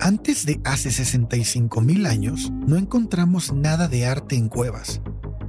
antes 0.00 0.44
de 0.44 0.60
hace 0.64 0.90
65 0.90 1.80
mil 1.80 2.06
años 2.06 2.50
no 2.66 2.76
encontramos 2.76 3.52
nada 3.52 3.86
de 3.86 4.06
arte 4.06 4.34
en 4.34 4.48
cuevas 4.48 5.00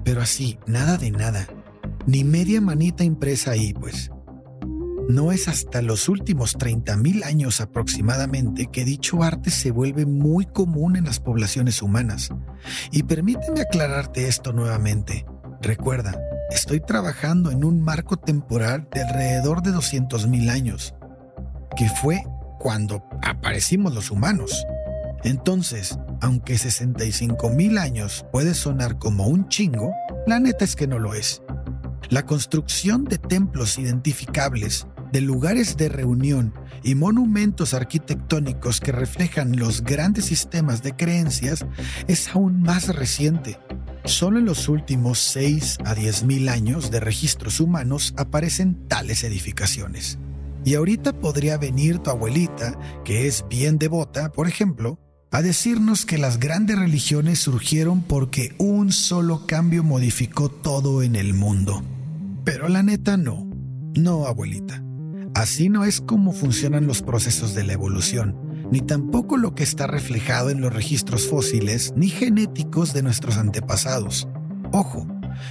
pero 0.04 0.22
así, 0.22 0.60
nada 0.68 0.98
de 0.98 1.10
nada. 1.10 1.48
Ni 2.06 2.24
media 2.24 2.62
manita 2.62 3.04
impresa 3.04 3.52
ahí, 3.52 3.74
pues. 3.74 4.12
No 5.08 5.32
es 5.32 5.48
hasta 5.48 5.82
los 5.82 6.10
últimos 6.10 6.58
30.000 6.58 7.26
años 7.26 7.62
aproximadamente 7.62 8.68
que 8.72 8.84
dicho 8.84 9.22
arte 9.22 9.52
se 9.52 9.72
vuelve 9.72 10.06
muy 10.06 10.46
común 10.46 10.96
en 10.96 11.06
las 11.06 11.20
poblaciones 11.20 11.82
humanas. 11.82 12.30
Y 12.92 13.04
permíteme 13.04 13.62
aclararte 13.62 14.28
esto 14.28 14.52
nuevamente. 14.52 15.26
Recuerda, 15.62 16.20
estoy 16.50 16.80
trabajando 16.80 17.52
en 17.52 17.64
un 17.64 17.82
marco 17.82 18.18
temporal 18.18 18.88
de 18.92 19.04
alrededor 19.04 19.62
de 19.62 19.72
200.000 19.72 20.50
años, 20.50 20.96
que 21.78 21.88
fue 21.88 22.24
cuando 22.60 23.04
aparecimos 23.22 23.94
los 23.94 24.10
humanos. 24.10 24.66
Entonces, 25.24 25.98
aunque 26.22 26.58
65 26.58 27.50
mil 27.50 27.78
años 27.78 28.26
puede 28.32 28.54
sonar 28.54 28.98
como 28.98 29.28
un 29.28 29.48
chingo, 29.50 29.94
la 30.28 30.40
neta 30.40 30.66
es 30.66 30.76
que 30.76 30.88
no 30.88 31.00
lo 31.00 31.14
es. 31.14 31.42
La 32.10 32.26
construcción 32.26 33.06
de 33.06 33.18
templos 33.18 33.80
identificables, 33.80 34.88
de 35.12 35.22
lugares 35.22 35.76
de 35.76 35.90
reunión 35.90 36.54
y 36.84 36.94
monumentos 36.94 37.74
arquitectónicos 37.74 38.80
que 38.80 38.92
reflejan 38.92 39.58
los 39.58 39.82
grandes 39.82 40.26
sistemas 40.26 40.84
de 40.84 40.96
creencias 40.96 41.66
es 42.08 42.28
aún 42.30 42.62
más 42.62 42.96
reciente. 42.96 43.58
Solo 44.04 44.38
en 44.38 44.46
los 44.46 44.70
últimos 44.70 45.18
6 45.20 45.80
a 45.84 45.96
10 45.96 46.24
mil 46.26 46.50
años 46.50 46.92
de 46.92 47.00
registros 47.00 47.60
humanos 47.60 48.14
aparecen 48.18 48.88
tales 48.88 49.24
edificaciones. 49.24 50.20
Y 50.64 50.76
ahorita 50.76 51.14
podría 51.14 51.58
venir 51.58 52.00
tu 52.00 52.12
abuelita, 52.12 52.78
que 53.04 53.28
es 53.28 53.46
bien 53.50 53.80
devota, 53.80 54.32
por 54.32 54.48
ejemplo, 54.48 55.00
a 55.32 55.42
decirnos 55.42 56.06
que 56.06 56.18
las 56.18 56.40
grandes 56.40 56.78
religiones 56.78 57.40
surgieron 57.40 58.04
porque 58.04 58.54
un 58.58 58.92
solo 58.92 59.48
cambio 59.48 59.84
modificó 59.84 60.50
todo 60.50 61.02
en 61.02 61.16
el 61.16 61.34
mundo. 61.34 61.84
Pero 62.46 62.70
la 62.70 62.84
neta 62.84 63.18
no. 63.18 63.50
No, 63.98 64.28
abuelita. 64.28 64.84
Así 65.34 65.68
no 65.68 65.84
es 65.84 66.00
como 66.00 66.32
funcionan 66.32 66.88
los 66.88 67.02
procesos 67.02 67.56
de 67.56 67.64
la 67.64 67.74
evolución, 67.74 68.38
ni 68.72 68.80
tampoco 68.80 69.36
lo 69.36 69.56
que 69.56 69.64
está 69.64 69.88
reflejado 69.88 70.50
en 70.50 70.62
los 70.62 70.74
registros 70.74 71.28
fósiles 71.28 71.92
ni 71.98 72.08
genéticos 72.08 72.94
de 72.94 73.04
nuestros 73.04 73.38
antepasados. 73.38 74.30
Ojo, 74.72 75.08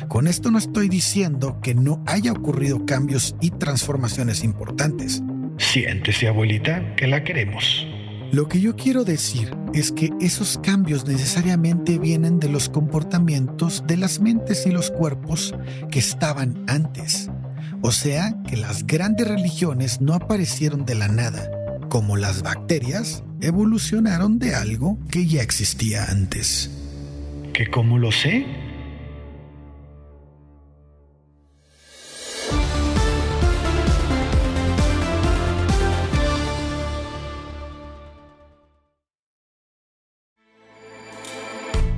con 0.08 0.26
esto 0.26 0.50
no 0.50 0.58
estoy 0.58 0.88
diciendo 0.88 1.60
que 1.60 1.74
no 1.74 2.02
haya 2.06 2.32
ocurrido 2.32 2.86
cambios 2.86 3.34
y 3.40 3.50
transformaciones 3.50 4.44
importantes. 4.44 5.22
Siéntese, 5.58 6.28
abuelita, 6.28 6.94
que 6.96 7.06
la 7.06 7.24
queremos. 7.24 7.86
Lo 8.34 8.48
que 8.48 8.60
yo 8.60 8.74
quiero 8.74 9.04
decir 9.04 9.54
es 9.74 9.92
que 9.92 10.10
esos 10.20 10.58
cambios 10.58 11.06
necesariamente 11.06 12.00
vienen 12.00 12.40
de 12.40 12.48
los 12.48 12.68
comportamientos 12.68 13.84
de 13.86 13.96
las 13.96 14.18
mentes 14.18 14.66
y 14.66 14.72
los 14.72 14.90
cuerpos 14.90 15.54
que 15.88 16.00
estaban 16.00 16.64
antes. 16.66 17.30
O 17.80 17.92
sea 17.92 18.34
que 18.48 18.56
las 18.56 18.88
grandes 18.88 19.28
religiones 19.28 20.00
no 20.00 20.14
aparecieron 20.14 20.84
de 20.84 20.96
la 20.96 21.06
nada, 21.06 21.48
como 21.88 22.16
las 22.16 22.42
bacterias 22.42 23.22
evolucionaron 23.40 24.40
de 24.40 24.56
algo 24.56 24.98
que 25.12 25.28
ya 25.28 25.40
existía 25.40 26.06
antes. 26.06 26.72
¿Que 27.52 27.68
cómo 27.68 27.98
lo 27.98 28.10
sé? 28.10 28.63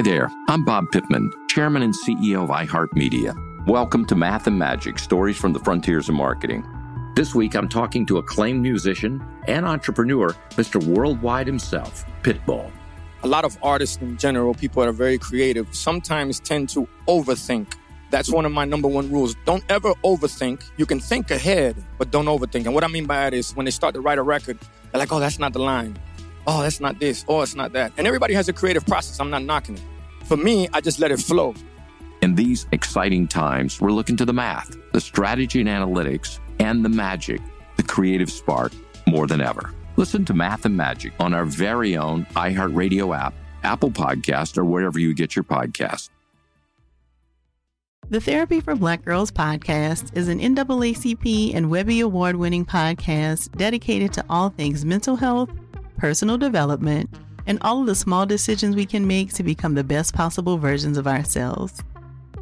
Hi 0.00 0.02
there, 0.02 0.30
I'm 0.48 0.64
Bob 0.64 0.90
Pittman, 0.92 1.30
Chairman 1.50 1.82
and 1.82 1.92
CEO 1.92 2.42
of 2.44 2.48
iHeartMedia. 2.48 3.66
Welcome 3.66 4.06
to 4.06 4.14
Math 4.14 4.46
and 4.46 4.58
Magic 4.58 4.98
Stories 4.98 5.36
from 5.36 5.52
the 5.52 5.58
Frontiers 5.58 6.08
of 6.08 6.14
Marketing. 6.14 6.64
This 7.16 7.34
week 7.34 7.54
I'm 7.54 7.68
talking 7.68 8.06
to 8.06 8.16
acclaimed 8.16 8.62
musician 8.62 9.22
and 9.46 9.66
entrepreneur, 9.66 10.34
Mr. 10.52 10.82
Worldwide 10.82 11.46
himself, 11.46 12.06
Pitbull. 12.22 12.70
A 13.24 13.26
lot 13.28 13.44
of 13.44 13.58
artists 13.62 13.98
in 13.98 14.16
general, 14.16 14.54
people 14.54 14.80
that 14.80 14.88
are 14.88 14.92
very 14.92 15.18
creative, 15.18 15.68
sometimes 15.74 16.40
tend 16.40 16.70
to 16.70 16.88
overthink. 17.06 17.74
That's 18.08 18.30
one 18.30 18.46
of 18.46 18.52
my 18.52 18.64
number 18.64 18.88
one 18.88 19.12
rules. 19.12 19.34
Don't 19.44 19.64
ever 19.68 19.92
overthink. 20.02 20.62
You 20.78 20.86
can 20.86 20.98
think 20.98 21.30
ahead, 21.30 21.76
but 21.98 22.10
don't 22.10 22.24
overthink. 22.24 22.64
And 22.64 22.72
what 22.72 22.84
I 22.84 22.88
mean 22.88 23.04
by 23.04 23.16
that 23.16 23.34
is 23.34 23.54
when 23.54 23.66
they 23.66 23.70
start 23.70 23.92
to 23.92 24.00
write 24.00 24.16
a 24.16 24.22
record, 24.22 24.58
they're 24.92 24.98
like, 24.98 25.12
oh, 25.12 25.20
that's 25.20 25.38
not 25.38 25.52
the 25.52 25.58
line. 25.58 25.98
Oh, 26.46 26.62
that's 26.62 26.80
not 26.80 26.98
this. 26.98 27.24
Oh, 27.28 27.42
it's 27.42 27.54
not 27.54 27.74
that. 27.74 27.92
And 27.98 28.06
everybody 28.06 28.32
has 28.32 28.48
a 28.48 28.52
creative 28.54 28.86
process. 28.86 29.20
I'm 29.20 29.28
not 29.28 29.42
knocking 29.42 29.76
it. 29.76 29.82
For 30.30 30.36
me, 30.36 30.68
I 30.72 30.80
just 30.80 31.00
let 31.00 31.10
it 31.10 31.18
flow. 31.18 31.54
In 32.22 32.36
these 32.36 32.68
exciting 32.70 33.26
times, 33.26 33.80
we're 33.80 33.90
looking 33.90 34.16
to 34.18 34.24
the 34.24 34.32
math, 34.32 34.76
the 34.92 35.00
strategy 35.00 35.58
and 35.58 35.68
analytics, 35.68 36.38
and 36.60 36.84
the 36.84 36.88
magic, 36.88 37.40
the 37.76 37.82
creative 37.82 38.30
spark, 38.30 38.70
more 39.08 39.26
than 39.26 39.40
ever. 39.40 39.74
Listen 39.96 40.24
to 40.26 40.32
Math 40.32 40.66
and 40.66 40.76
Magic 40.76 41.12
on 41.18 41.34
our 41.34 41.44
very 41.44 41.96
own 41.96 42.26
iHeartRadio 42.36 43.12
app, 43.18 43.34
Apple 43.64 43.90
Podcast, 43.90 44.56
or 44.56 44.64
wherever 44.64 45.00
you 45.00 45.14
get 45.14 45.34
your 45.34 45.42
podcast. 45.42 46.10
The 48.08 48.20
Therapy 48.20 48.60
for 48.60 48.76
Black 48.76 49.04
Girls 49.04 49.32
podcast 49.32 50.16
is 50.16 50.28
an 50.28 50.38
NAACP 50.38 51.56
and 51.56 51.68
Webby 51.68 51.98
Award 51.98 52.36
winning 52.36 52.64
podcast 52.64 53.50
dedicated 53.56 54.12
to 54.12 54.24
all 54.30 54.50
things 54.50 54.84
mental 54.84 55.16
health, 55.16 55.50
personal 55.98 56.38
development, 56.38 57.10
and 57.46 57.58
all 57.62 57.80
of 57.80 57.86
the 57.86 57.94
small 57.94 58.26
decisions 58.26 58.76
we 58.76 58.86
can 58.86 59.06
make 59.06 59.32
to 59.34 59.42
become 59.42 59.74
the 59.74 59.84
best 59.84 60.14
possible 60.14 60.58
versions 60.58 60.96
of 60.96 61.06
ourselves. 61.06 61.82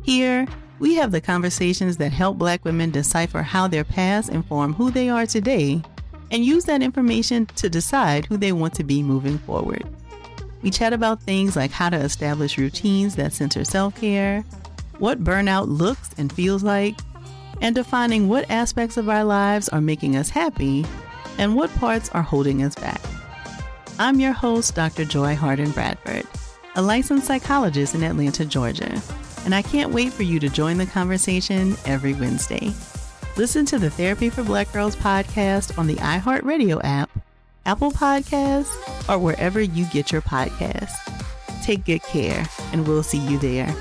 Here, 0.02 0.46
we 0.78 0.94
have 0.94 1.10
the 1.10 1.20
conversations 1.20 1.96
that 1.96 2.12
help 2.12 2.38
Black 2.38 2.64
women 2.64 2.90
decipher 2.90 3.42
how 3.42 3.68
their 3.68 3.84
past 3.84 4.30
inform 4.30 4.74
who 4.74 4.90
they 4.90 5.08
are 5.08 5.26
today 5.26 5.82
and 6.30 6.44
use 6.44 6.64
that 6.66 6.82
information 6.82 7.46
to 7.46 7.68
decide 7.68 8.26
who 8.26 8.36
they 8.36 8.52
want 8.52 8.74
to 8.74 8.84
be 8.84 9.02
moving 9.02 9.38
forward. 9.38 9.84
We 10.62 10.70
chat 10.70 10.92
about 10.92 11.22
things 11.22 11.56
like 11.56 11.70
how 11.70 11.90
to 11.90 11.96
establish 11.96 12.58
routines 12.58 13.16
that 13.16 13.32
center 13.32 13.64
self 13.64 13.94
care, 14.00 14.42
what 14.98 15.22
burnout 15.22 15.66
looks 15.68 16.10
and 16.18 16.32
feels 16.32 16.62
like, 16.62 16.96
and 17.60 17.74
defining 17.74 18.28
what 18.28 18.50
aspects 18.50 18.96
of 18.96 19.08
our 19.08 19.24
lives 19.24 19.68
are 19.68 19.80
making 19.80 20.16
us 20.16 20.30
happy 20.30 20.84
and 21.38 21.54
what 21.54 21.74
parts 21.76 22.08
are 22.10 22.22
holding 22.22 22.62
us 22.62 22.74
back. 22.74 23.00
I'm 24.00 24.20
your 24.20 24.32
host, 24.32 24.76
Dr. 24.76 25.04
Joy 25.04 25.34
Harden 25.34 25.72
Bradford, 25.72 26.24
a 26.76 26.82
licensed 26.82 27.26
psychologist 27.26 27.96
in 27.96 28.04
Atlanta, 28.04 28.44
Georgia, 28.44 29.02
and 29.44 29.52
I 29.52 29.62
can't 29.62 29.92
wait 29.92 30.12
for 30.12 30.22
you 30.22 30.38
to 30.38 30.48
join 30.48 30.78
the 30.78 30.86
conversation 30.86 31.76
every 31.84 32.14
Wednesday. 32.14 32.72
Listen 33.36 33.66
to 33.66 33.76
the 33.76 33.90
Therapy 33.90 34.30
for 34.30 34.44
Black 34.44 34.72
Girls 34.72 34.94
podcast 34.94 35.76
on 35.76 35.88
the 35.88 35.96
iHeartRadio 35.96 36.80
app, 36.84 37.10
Apple 37.66 37.90
Podcasts, 37.90 38.72
or 39.08 39.18
wherever 39.18 39.60
you 39.60 39.84
get 39.86 40.12
your 40.12 40.22
podcasts. 40.22 40.94
Take 41.64 41.84
good 41.84 42.04
care, 42.04 42.46
and 42.72 42.86
we'll 42.86 43.02
see 43.02 43.18
you 43.18 43.36
there. 43.38 43.74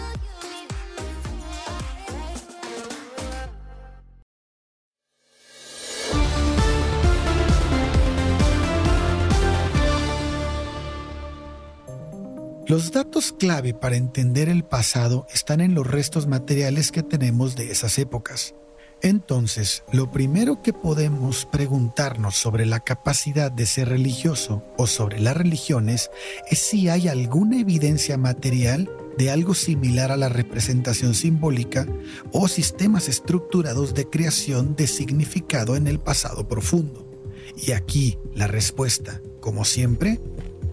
Los 12.67 12.91
datos 12.91 13.32
clave 13.32 13.73
para 13.73 13.95
entender 13.95 14.49
el 14.49 14.65
pasado 14.65 15.25
están 15.34 15.62
en 15.62 15.73
los 15.73 15.88
restos 15.88 16.27
materiales 16.27 16.91
que 16.91 17.01
tenemos 17.01 17.56
de 17.56 17.71
esas 17.71 17.97
épocas. 17.97 18.56
Entonces, 19.01 19.86
lo 19.93 20.12
primero 20.12 20.62
que 20.62 20.73
podemos 20.73 21.45
preguntarnos 21.45 22.36
sobre 22.36 22.65
la 22.65 22.82
capacidad 22.82 23.53
de 23.53 23.65
ser 23.65 23.88
religioso 23.88 24.65
o 24.77 24.86
sobre 24.86 25.21
las 25.21 25.38
religiones 25.38 26.12
es 26.51 26.60
si 26.60 26.89
hay 26.89 27.08
alguna 27.08 27.58
evidencia 27.58 28.17
material 28.17 28.91
de 29.17 29.32
algo 29.32 29.53
similar 29.53 30.12
a 30.12 30.17
la 30.17 30.27
representación 30.27 31.13
simbólica 31.13 31.88
o 32.34 32.49
sistemas 32.49 33.08
estructurados 33.08 33.93
de 33.93 34.10
creación 34.10 34.75
de 34.75 34.88
significado 34.88 35.77
en 35.77 35.88
el 35.88 35.99
pasado 35.99 36.49
profundo. 36.49 37.08
Y 37.56 37.71
aquí 37.71 38.17
la 38.36 38.47
respuesta, 38.47 39.21
como 39.39 39.63
siempre, 39.63 40.19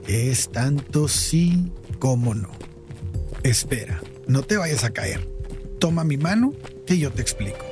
es 0.06 0.50
tanto 0.50 1.06
sí 1.08 1.70
¿Cómo 2.04 2.34
no? 2.34 2.50
Espera, 3.44 4.02
no 4.26 4.42
te 4.42 4.58
vayas 4.58 4.84
a 4.84 4.90
caer. 4.90 5.26
Toma 5.78 6.04
mi 6.04 6.18
mano 6.18 6.52
que 6.86 6.98
yo 6.98 7.10
te 7.10 7.22
explico. 7.22 7.64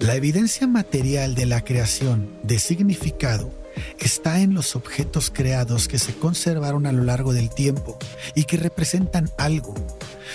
La 0.00 0.16
evidencia 0.16 0.66
material 0.66 1.34
de 1.34 1.46
la 1.46 1.64
creación 1.64 2.30
de 2.42 2.58
significado 2.58 3.54
está 3.98 4.42
en 4.42 4.52
los 4.52 4.76
objetos 4.76 5.30
creados 5.30 5.88
que 5.88 5.98
se 5.98 6.14
conservaron 6.14 6.84
a 6.84 6.92
lo 6.92 7.02
largo 7.02 7.32
del 7.32 7.48
tiempo 7.48 7.96
y 8.34 8.44
que 8.44 8.58
representan 8.58 9.30
algo. 9.38 9.72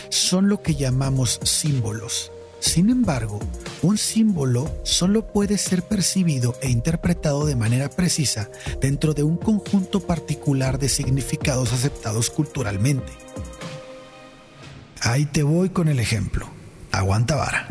Son 0.09 0.49
lo 0.49 0.63
que 0.63 0.73
llamamos 0.73 1.39
símbolos. 1.43 2.31
Sin 2.65 2.89
embargo, 2.89 3.39
un 3.83 3.95
símbolo 3.99 4.75
solo 4.83 5.27
puede 5.31 5.59
ser 5.59 5.83
percibido 5.83 6.55
e 6.63 6.69
interpretado 6.71 7.45
de 7.45 7.55
manera 7.55 7.91
precisa 7.91 8.49
dentro 8.81 9.13
de 9.13 9.21
un 9.21 9.37
conjunto 9.37 9.99
particular 9.99 10.79
de 10.79 10.89
significados 10.89 11.71
aceptados 11.71 12.31
culturalmente. 12.31 13.13
Ahí 15.01 15.27
te 15.27 15.43
voy 15.43 15.69
con 15.69 15.89
el 15.89 15.99
ejemplo. 15.99 16.49
Aguanta 16.91 17.35
vara. 17.35 17.67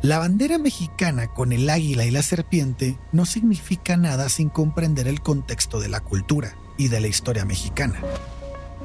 La 0.00 0.18
bandera 0.18 0.56
mexicana 0.56 1.28
con 1.28 1.52
el 1.52 1.68
águila 1.68 2.06
y 2.06 2.10
la 2.10 2.22
serpiente 2.22 2.98
no 3.12 3.26
significa 3.26 3.98
nada 3.98 4.30
sin 4.30 4.48
comprender 4.48 5.06
el 5.06 5.20
contexto 5.20 5.80
de 5.80 5.90
la 5.90 6.00
cultura 6.00 6.56
y 6.78 6.88
de 6.88 7.00
la 7.00 7.08
historia 7.08 7.44
mexicana. 7.44 8.00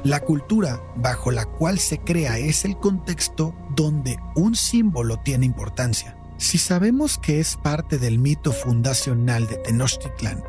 La 0.04 0.20
cultura 0.20 0.80
bajo 0.96 1.30
la 1.30 1.44
cual 1.44 1.78
se 1.78 1.98
crea 1.98 2.38
es 2.38 2.64
el 2.64 2.76
contexto 2.76 3.54
donde 3.74 4.18
un 4.36 4.54
símbolo 4.54 5.18
tiene 5.18 5.44
importancia. 5.44 6.16
Si 6.36 6.56
sabemos 6.56 7.18
que 7.18 7.40
es 7.40 7.56
parte 7.56 7.98
del 7.98 8.20
mito 8.20 8.52
fundacional 8.52 9.48
de 9.48 9.56
Tenochtitlan, 9.56 10.44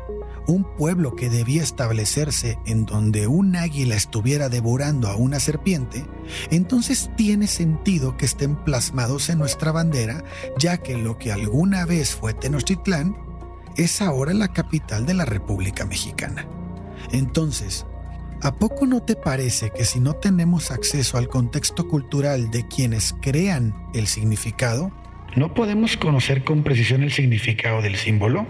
un 0.46 0.64
pueblo 0.76 1.16
que 1.16 1.28
debía 1.28 1.64
establecerse 1.64 2.58
en 2.64 2.86
donde 2.86 3.26
un 3.26 3.56
águila 3.56 3.96
estuviera 3.96 4.48
devorando 4.48 5.08
a 5.08 5.16
una 5.16 5.40
serpiente, 5.40 6.06
entonces 6.50 7.10
tiene 7.16 7.48
sentido 7.48 8.16
que 8.16 8.26
estén 8.26 8.54
plasmados 8.54 9.30
en 9.30 9.38
nuestra 9.38 9.72
bandera, 9.72 10.22
ya 10.58 10.78
que 10.78 10.96
lo 10.96 11.18
que 11.18 11.32
alguna 11.32 11.86
vez 11.86 12.14
fue 12.14 12.34
Tenochtitlán 12.34 13.16
es 13.76 14.00
ahora 14.00 14.32
la 14.32 14.52
capital 14.52 15.06
de 15.06 15.14
la 15.14 15.24
República 15.24 15.84
Mexicana. 15.86 16.46
Entonces, 17.12 17.86
¿A 18.42 18.54
poco 18.54 18.86
no 18.86 19.02
te 19.02 19.16
parece 19.16 19.70
que 19.70 19.84
si 19.84 20.00
no 20.00 20.14
tenemos 20.14 20.70
acceso 20.70 21.18
al 21.18 21.28
contexto 21.28 21.86
cultural 21.88 22.50
de 22.50 22.66
quienes 22.66 23.14
crean 23.20 23.74
el 23.92 24.06
significado, 24.06 24.90
¿no 25.36 25.52
podemos 25.52 25.98
conocer 25.98 26.42
con 26.42 26.62
precisión 26.62 27.02
el 27.02 27.12
significado 27.12 27.82
del 27.82 27.96
símbolo? 27.96 28.46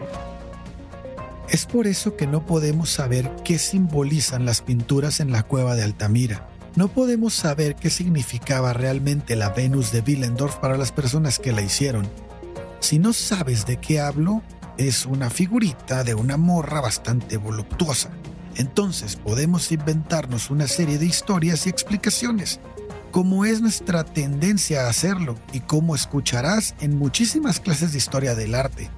Es 1.49 1.67
por 1.67 1.89
eso 1.89 2.17
que 2.17 2.29
no 2.29 2.47
podemos 2.47 2.89
saber 2.89 3.33
qué 3.45 3.59
simbolizan 3.59 4.45
las 4.45 4.61
pinturas 4.61 5.19
en 5.19 5.33
la 5.33 5.43
cueva 5.43 5.75
de 5.75 5.83
Altamira. 5.83 6.47
No 6.77 6.87
podemos 6.87 7.35
saber 7.35 7.75
qué 7.75 7.91
significaba 7.91 8.73
realmente 8.73 9.35
la 9.35 9.51
Venus 9.51 9.91
de 9.91 10.03
Willendorf 10.07 10.55
para 10.59 10.79
las 10.79 10.93
personas 10.93 11.41
que 11.41 11.51
la 11.51 11.63
hicieron. 11.63 12.09
Si 12.79 13.01
no 13.01 13.13
sabes 13.13 13.67
de 13.67 13.79
qué 13.79 13.99
hablo, 13.99 14.43
es 14.79 15.05
una 15.05 15.31
figurita 15.31 16.05
de 16.05 16.15
una 16.15 16.37
morra 16.37 16.81
bastante 16.81 17.39
voluptuosa. 17.39 18.11
Entonces 18.61 19.17
podemos 19.17 19.73
inventarnos 19.73 20.51
una 20.51 20.69
serie 20.69 20.99
de 20.99 21.07
historias 21.07 21.67
y 21.67 21.71
explicaciones, 21.71 22.61
como 23.11 23.47
es 23.47 23.63
nuestra 23.63 24.05
tendencia 24.05 24.83
a 24.85 24.91
hacerlo 24.91 25.37
y 25.55 25.61
como 25.61 25.95
escucharás 25.95 26.75
en 26.79 26.99
muchísimas 26.99 27.59
clases 27.59 27.93
de 27.93 27.99
historia 27.99 28.35
del 28.35 28.55
arte. 28.55 28.91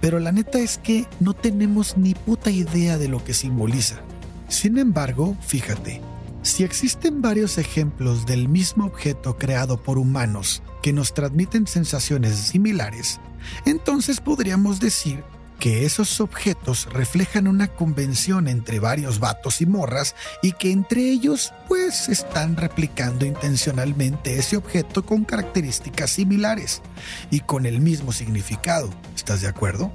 Pero 0.00 0.18
la 0.18 0.32
neta 0.32 0.58
es 0.58 0.78
que 0.78 1.06
no 1.20 1.34
tenemos 1.34 1.96
ni 1.96 2.14
puta 2.14 2.50
idea 2.50 2.98
de 2.98 3.06
lo 3.06 3.22
que 3.22 3.32
simboliza. 3.32 4.00
Sin 4.48 4.76
embargo, 4.76 5.36
fíjate, 5.40 6.00
si 6.42 6.64
existen 6.64 7.22
varios 7.22 7.58
ejemplos 7.58 8.26
del 8.26 8.48
mismo 8.48 8.86
objeto 8.86 9.38
creado 9.38 9.80
por 9.80 9.98
humanos 9.98 10.64
que 10.82 10.92
nos 10.92 11.14
transmiten 11.14 11.68
sensaciones 11.68 12.34
similares, 12.34 13.20
entonces 13.66 14.20
podríamos 14.20 14.80
decir 14.80 15.22
que 15.58 15.86
esos 15.86 16.20
objetos 16.20 16.86
reflejan 16.92 17.48
una 17.48 17.68
convención 17.68 18.48
entre 18.48 18.78
varios 18.78 19.18
vatos 19.18 19.60
y 19.60 19.66
morras 19.66 20.14
y 20.42 20.52
que 20.52 20.70
entre 20.70 21.10
ellos 21.10 21.52
pues 21.68 22.08
están 22.08 22.56
replicando 22.56 23.24
intencionalmente 23.24 24.38
ese 24.38 24.56
objeto 24.56 25.04
con 25.04 25.24
características 25.24 26.10
similares 26.10 26.82
y 27.30 27.40
con 27.40 27.66
el 27.66 27.80
mismo 27.80 28.12
significado. 28.12 28.90
¿Estás 29.14 29.40
de 29.40 29.48
acuerdo? 29.48 29.92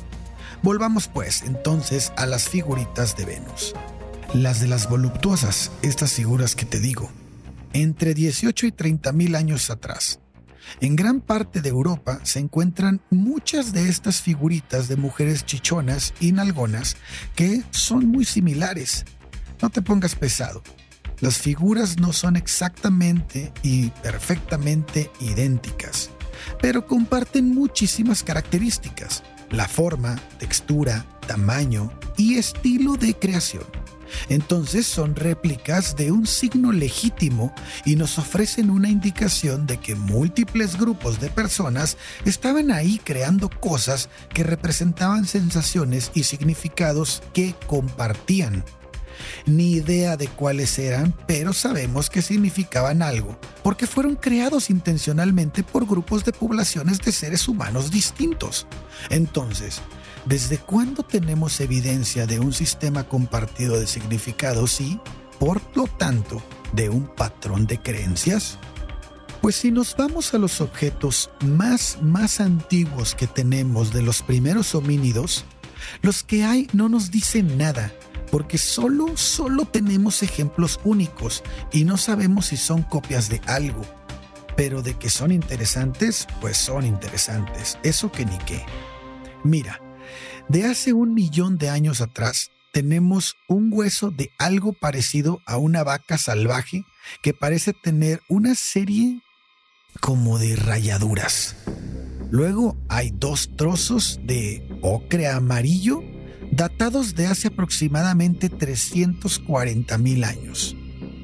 Volvamos 0.63 1.07
pues 1.07 1.43
entonces 1.43 2.11
a 2.17 2.25
las 2.25 2.47
figuritas 2.49 3.15
de 3.17 3.25
Venus. 3.25 3.73
Las 4.33 4.61
de 4.61 4.67
las 4.67 4.89
voluptuosas, 4.89 5.71
estas 5.81 6.13
figuras 6.13 6.55
que 6.55 6.65
te 6.65 6.79
digo, 6.79 7.09
entre 7.73 8.13
18 8.13 8.67
y 8.67 8.71
30 8.71 9.11
mil 9.11 9.35
años 9.35 9.69
atrás, 9.69 10.19
en 10.79 10.95
gran 10.95 11.21
parte 11.21 11.61
de 11.61 11.69
Europa 11.69 12.19
se 12.23 12.39
encuentran 12.39 13.01
muchas 13.09 13.73
de 13.73 13.89
estas 13.89 14.21
figuritas 14.21 14.87
de 14.87 14.95
mujeres 14.95 15.45
chichonas 15.45 16.13
y 16.19 16.31
nalgonas 16.31 16.97
que 17.35 17.63
son 17.71 18.07
muy 18.07 18.25
similares. 18.25 19.05
No 19.61 19.69
te 19.69 19.81
pongas 19.81 20.15
pesado. 20.15 20.63
Las 21.19 21.37
figuras 21.37 21.99
no 21.99 22.13
son 22.13 22.35
exactamente 22.35 23.53
y 23.61 23.89
perfectamente 24.01 25.11
idénticas, 25.19 26.09
pero 26.61 26.87
comparten 26.87 27.53
muchísimas 27.53 28.23
características. 28.23 29.23
La 29.51 29.67
forma, 29.67 30.15
textura, 30.39 31.05
tamaño 31.27 31.91
y 32.17 32.37
estilo 32.37 32.95
de 32.95 33.13
creación. 33.13 33.80
Entonces 34.29 34.85
son 34.87 35.15
réplicas 35.15 35.95
de 35.95 36.11
un 36.11 36.27
signo 36.27 36.71
legítimo 36.71 37.53
y 37.85 37.95
nos 37.95 38.17
ofrecen 38.17 38.69
una 38.69 38.89
indicación 38.89 39.67
de 39.67 39.77
que 39.77 39.95
múltiples 39.95 40.77
grupos 40.77 41.19
de 41.19 41.29
personas 41.29 41.97
estaban 42.25 42.71
ahí 42.71 42.99
creando 43.03 43.49
cosas 43.49 44.09
que 44.33 44.43
representaban 44.43 45.25
sensaciones 45.25 46.11
y 46.13 46.23
significados 46.23 47.21
que 47.33 47.55
compartían. 47.67 48.63
Ni 49.45 49.73
idea 49.73 50.17
de 50.17 50.27
cuáles 50.27 50.77
eran, 50.79 51.13
pero 51.27 51.53
sabemos 51.53 52.09
que 52.09 52.21
significaban 52.21 53.01
algo, 53.01 53.37
porque 53.63 53.87
fueron 53.87 54.15
creados 54.15 54.69
intencionalmente 54.69 55.63
por 55.63 55.85
grupos 55.85 56.23
de 56.25 56.33
poblaciones 56.33 56.99
de 56.99 57.11
seres 57.11 57.47
humanos 57.47 57.91
distintos. 57.91 58.67
Entonces, 59.09 59.81
¿Desde 60.25 60.59
cuándo 60.59 61.01
tenemos 61.01 61.59
evidencia 61.61 62.27
de 62.27 62.39
un 62.39 62.53
sistema 62.53 63.05
compartido 63.05 63.79
de 63.79 63.87
significados 63.87 64.79
y, 64.79 64.99
por 65.39 65.61
lo 65.75 65.87
tanto, 65.87 66.43
de 66.73 66.89
un 66.89 67.07
patrón 67.07 67.65
de 67.65 67.79
creencias? 67.79 68.59
Pues 69.41 69.55
si 69.55 69.71
nos 69.71 69.97
vamos 69.97 70.35
a 70.35 70.37
los 70.37 70.61
objetos 70.61 71.31
más, 71.43 71.97
más 72.03 72.39
antiguos 72.39 73.15
que 73.15 73.25
tenemos 73.25 73.91
de 73.91 74.03
los 74.03 74.21
primeros 74.21 74.75
homínidos, 74.75 75.43
los 76.03 76.21
que 76.21 76.43
hay 76.43 76.67
no 76.71 76.87
nos 76.87 77.09
dicen 77.09 77.57
nada, 77.57 77.91
porque 78.29 78.59
solo, 78.59 79.17
solo 79.17 79.65
tenemos 79.65 80.21
ejemplos 80.21 80.79
únicos 80.83 81.43
y 81.71 81.83
no 81.83 81.97
sabemos 81.97 82.45
si 82.47 82.57
son 82.57 82.83
copias 82.83 83.27
de 83.29 83.41
algo. 83.47 83.81
Pero 84.55 84.83
de 84.83 84.93
que 84.93 85.09
son 85.09 85.31
interesantes, 85.31 86.27
pues 86.39 86.57
son 86.57 86.85
interesantes, 86.85 87.79
eso 87.81 88.11
que 88.11 88.25
ni 88.25 88.37
qué. 88.39 88.63
Mira, 89.43 89.81
de 90.49 90.65
hace 90.65 90.93
un 90.93 91.13
millón 91.13 91.57
de 91.57 91.69
años 91.69 92.01
atrás, 92.01 92.51
tenemos 92.71 93.35
un 93.47 93.69
hueso 93.71 94.11
de 94.11 94.31
algo 94.37 94.73
parecido 94.73 95.41
a 95.45 95.57
una 95.57 95.83
vaca 95.83 96.17
salvaje 96.17 96.85
que 97.21 97.33
parece 97.33 97.73
tener 97.73 98.21
una 98.29 98.55
serie 98.55 99.21
como 99.99 100.39
de 100.39 100.55
rayaduras. 100.55 101.55
Luego 102.29 102.77
hay 102.87 103.11
dos 103.11 103.55
trozos 103.57 104.19
de 104.23 104.65
ocre 104.81 105.27
amarillo 105.27 106.01
datados 106.51 107.15
de 107.15 107.27
hace 107.27 107.47
aproximadamente 107.47 108.49
340 108.49 109.97
mil 109.97 110.23
años, 110.23 110.75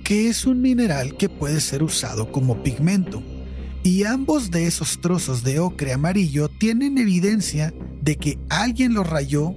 que 0.04 0.30
es 0.30 0.46
un 0.46 0.62
mineral 0.62 1.16
que 1.16 1.30
puede 1.30 1.60
ser 1.62 1.84
usado 1.84 2.32
como 2.32 2.64
pigmento. 2.64 3.22
Y 3.84 4.04
ambos 4.04 4.52
de 4.52 4.68
esos 4.68 5.00
trozos 5.00 5.44
de 5.44 5.60
ocre 5.60 5.94
amarillo 5.94 6.50
tienen 6.50 6.98
evidencia 6.98 7.74
de 8.08 8.16
que 8.16 8.40
alguien 8.48 8.94
los 8.94 9.06
rayó, 9.06 9.54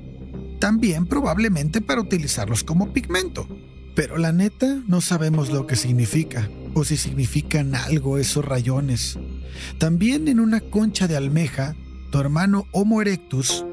también 0.59 1.07
probablemente 1.07 1.81
para 1.81 2.01
utilizarlos 2.01 2.65
como 2.65 2.93
pigmento. 2.93 3.47
Pero 3.95 4.19
la 4.19 4.33
neta 4.33 4.83
no 4.89 5.01
sabemos 5.01 5.51
lo 5.53 5.69
que 5.69 5.77
significa 5.77 6.51
o 6.75 6.83
si 6.83 6.97
significan 6.97 7.77
algo 7.77 8.19
esos 8.19 8.45
rayones. 8.45 9.21
También 9.79 10.27
en 10.27 10.41
una 10.41 10.61
concha 10.61 11.07
de 11.07 11.17
almeja, 11.17 11.77
tu 12.11 12.19
hermano 12.19 12.67
Homo 12.73 13.01
erectus, 13.01 13.65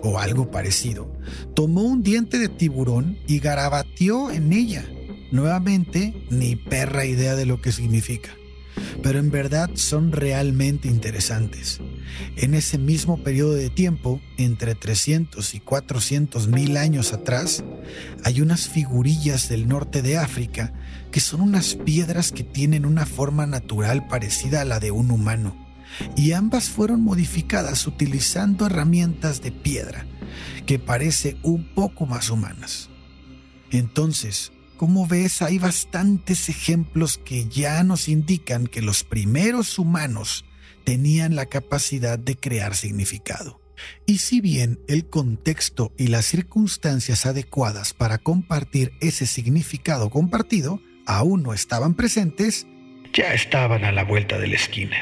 o 0.00 0.20
algo 0.20 0.48
parecido, 0.52 1.12
tomó 1.56 1.82
un 1.82 2.04
diente 2.04 2.38
de 2.38 2.48
tiburón 2.48 3.18
y 3.26 3.40
garabateó 3.40 4.30
en 4.30 4.52
ella. 4.52 4.88
Nuevamente, 5.32 6.24
ni 6.30 6.54
perra 6.54 7.04
idea 7.04 7.34
de 7.34 7.46
lo 7.46 7.60
que 7.60 7.72
significa 7.72 8.30
pero 9.02 9.18
en 9.18 9.30
verdad 9.30 9.70
son 9.74 10.12
realmente 10.12 10.88
interesantes. 10.88 11.80
En 12.36 12.54
ese 12.54 12.78
mismo 12.78 13.22
periodo 13.22 13.54
de 13.54 13.70
tiempo, 13.70 14.20
entre 14.36 14.74
300 14.74 15.54
y 15.54 15.60
400 15.60 16.48
mil 16.48 16.76
años 16.76 17.12
atrás, 17.12 17.64
hay 18.24 18.40
unas 18.40 18.68
figurillas 18.68 19.48
del 19.48 19.68
norte 19.68 20.02
de 20.02 20.18
África 20.18 20.72
que 21.10 21.20
son 21.20 21.40
unas 21.40 21.74
piedras 21.74 22.32
que 22.32 22.44
tienen 22.44 22.86
una 22.86 23.06
forma 23.06 23.46
natural 23.46 24.06
parecida 24.06 24.60
a 24.60 24.64
la 24.64 24.80
de 24.80 24.90
un 24.90 25.10
humano, 25.10 25.56
y 26.16 26.32
ambas 26.32 26.68
fueron 26.68 27.02
modificadas 27.02 27.86
utilizando 27.86 28.66
herramientas 28.66 29.42
de 29.42 29.52
piedra 29.52 30.06
que 30.66 30.78
parece 30.78 31.36
un 31.42 31.74
poco 31.74 32.06
más 32.06 32.30
humanas. 32.30 32.90
Entonces, 33.70 34.52
como 34.80 35.06
ves, 35.06 35.42
hay 35.42 35.58
bastantes 35.58 36.48
ejemplos 36.48 37.18
que 37.22 37.46
ya 37.50 37.84
nos 37.84 38.08
indican 38.08 38.66
que 38.66 38.80
los 38.80 39.04
primeros 39.04 39.78
humanos 39.78 40.46
tenían 40.84 41.36
la 41.36 41.44
capacidad 41.44 42.18
de 42.18 42.34
crear 42.34 42.74
significado. 42.74 43.60
Y 44.06 44.20
si 44.20 44.40
bien 44.40 44.80
el 44.88 45.04
contexto 45.04 45.92
y 45.98 46.06
las 46.06 46.24
circunstancias 46.24 47.26
adecuadas 47.26 47.92
para 47.92 48.16
compartir 48.16 48.94
ese 49.02 49.26
significado 49.26 50.08
compartido 50.08 50.80
aún 51.04 51.42
no 51.42 51.52
estaban 51.52 51.92
presentes, 51.92 52.66
ya 53.12 53.34
estaban 53.34 53.84
a 53.84 53.92
la 53.92 54.04
vuelta 54.04 54.38
de 54.38 54.46
la 54.46 54.54
esquina. 54.54 54.96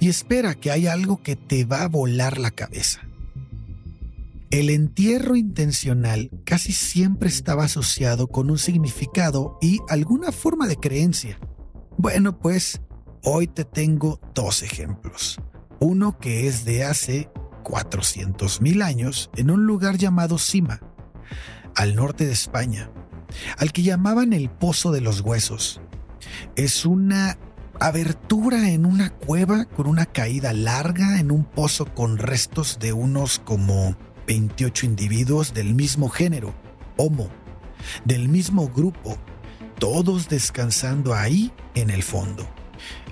Y 0.00 0.08
espera 0.08 0.56
que 0.56 0.72
hay 0.72 0.88
algo 0.88 1.22
que 1.22 1.36
te 1.36 1.64
va 1.64 1.82
a 1.82 1.88
volar 1.88 2.38
la 2.38 2.50
cabeza. 2.50 3.07
El 4.50 4.70
entierro 4.70 5.36
intencional 5.36 6.30
casi 6.44 6.72
siempre 6.72 7.28
estaba 7.28 7.64
asociado 7.64 8.28
con 8.28 8.50
un 8.50 8.56
significado 8.56 9.58
y 9.60 9.80
alguna 9.90 10.32
forma 10.32 10.66
de 10.66 10.76
creencia. 10.76 11.38
Bueno, 11.98 12.38
pues 12.38 12.80
hoy 13.22 13.46
te 13.46 13.66
tengo 13.66 14.20
dos 14.34 14.62
ejemplos. 14.62 15.38
Uno 15.80 16.18
que 16.18 16.48
es 16.48 16.64
de 16.64 16.84
hace 16.84 17.30
400.000 17.62 18.82
años 18.82 19.28
en 19.36 19.50
un 19.50 19.66
lugar 19.66 19.98
llamado 19.98 20.38
Sima, 20.38 20.80
al 21.74 21.94
norte 21.94 22.24
de 22.24 22.32
España, 22.32 22.90
al 23.58 23.70
que 23.70 23.82
llamaban 23.82 24.32
el 24.32 24.48
Pozo 24.48 24.92
de 24.92 25.02
los 25.02 25.20
Huesos. 25.20 25.82
Es 26.56 26.86
una 26.86 27.38
abertura 27.80 28.70
en 28.70 28.86
una 28.86 29.10
cueva 29.10 29.66
con 29.66 29.86
una 29.86 30.06
caída 30.06 30.54
larga 30.54 31.20
en 31.20 31.30
un 31.30 31.44
pozo 31.44 31.94
con 31.94 32.18
restos 32.18 32.78
de 32.80 32.92
unos 32.92 33.38
como 33.38 33.96
28 34.28 34.84
individuos 34.84 35.54
del 35.54 35.74
mismo 35.74 36.10
género, 36.10 36.54
Homo, 36.98 37.30
del 38.04 38.28
mismo 38.28 38.68
grupo, 38.68 39.16
todos 39.78 40.28
descansando 40.28 41.14
ahí 41.14 41.50
en 41.74 41.88
el 41.88 42.02
fondo. 42.02 42.46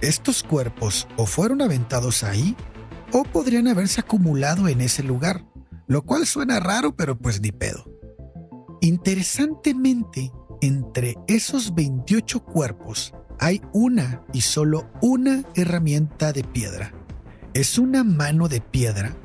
Estos 0.02 0.42
cuerpos 0.42 1.08
o 1.16 1.24
fueron 1.24 1.62
aventados 1.62 2.22
ahí 2.22 2.54
o 3.12 3.22
podrían 3.22 3.66
haberse 3.66 4.02
acumulado 4.02 4.68
en 4.68 4.82
ese 4.82 5.02
lugar, 5.02 5.46
lo 5.86 6.02
cual 6.02 6.26
suena 6.26 6.60
raro, 6.60 6.94
pero 6.94 7.16
pues 7.16 7.40
ni 7.40 7.50
pedo. 7.50 7.90
Interesantemente, 8.82 10.30
entre 10.60 11.16
esos 11.28 11.74
28 11.74 12.44
cuerpos 12.44 13.14
hay 13.40 13.62
una 13.72 14.22
y 14.34 14.42
solo 14.42 14.90
una 15.00 15.44
herramienta 15.54 16.34
de 16.34 16.44
piedra. 16.44 16.92
Es 17.54 17.78
una 17.78 18.04
mano 18.04 18.48
de 18.48 18.60
piedra 18.60 19.16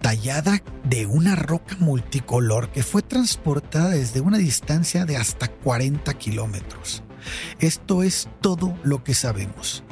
tallada 0.00 0.62
de 0.84 1.06
una 1.06 1.36
roca 1.36 1.76
multicolor 1.78 2.70
que 2.70 2.82
fue 2.82 3.02
transportada 3.02 3.90
desde 3.90 4.20
una 4.20 4.38
distancia 4.38 5.04
de 5.04 5.16
hasta 5.16 5.48
40 5.48 6.12
kilómetros. 6.14 7.02
Esto 7.58 8.02
es 8.02 8.28
todo 8.40 8.76
lo 8.82 9.02
que 9.02 9.14
sabemos. 9.14 9.82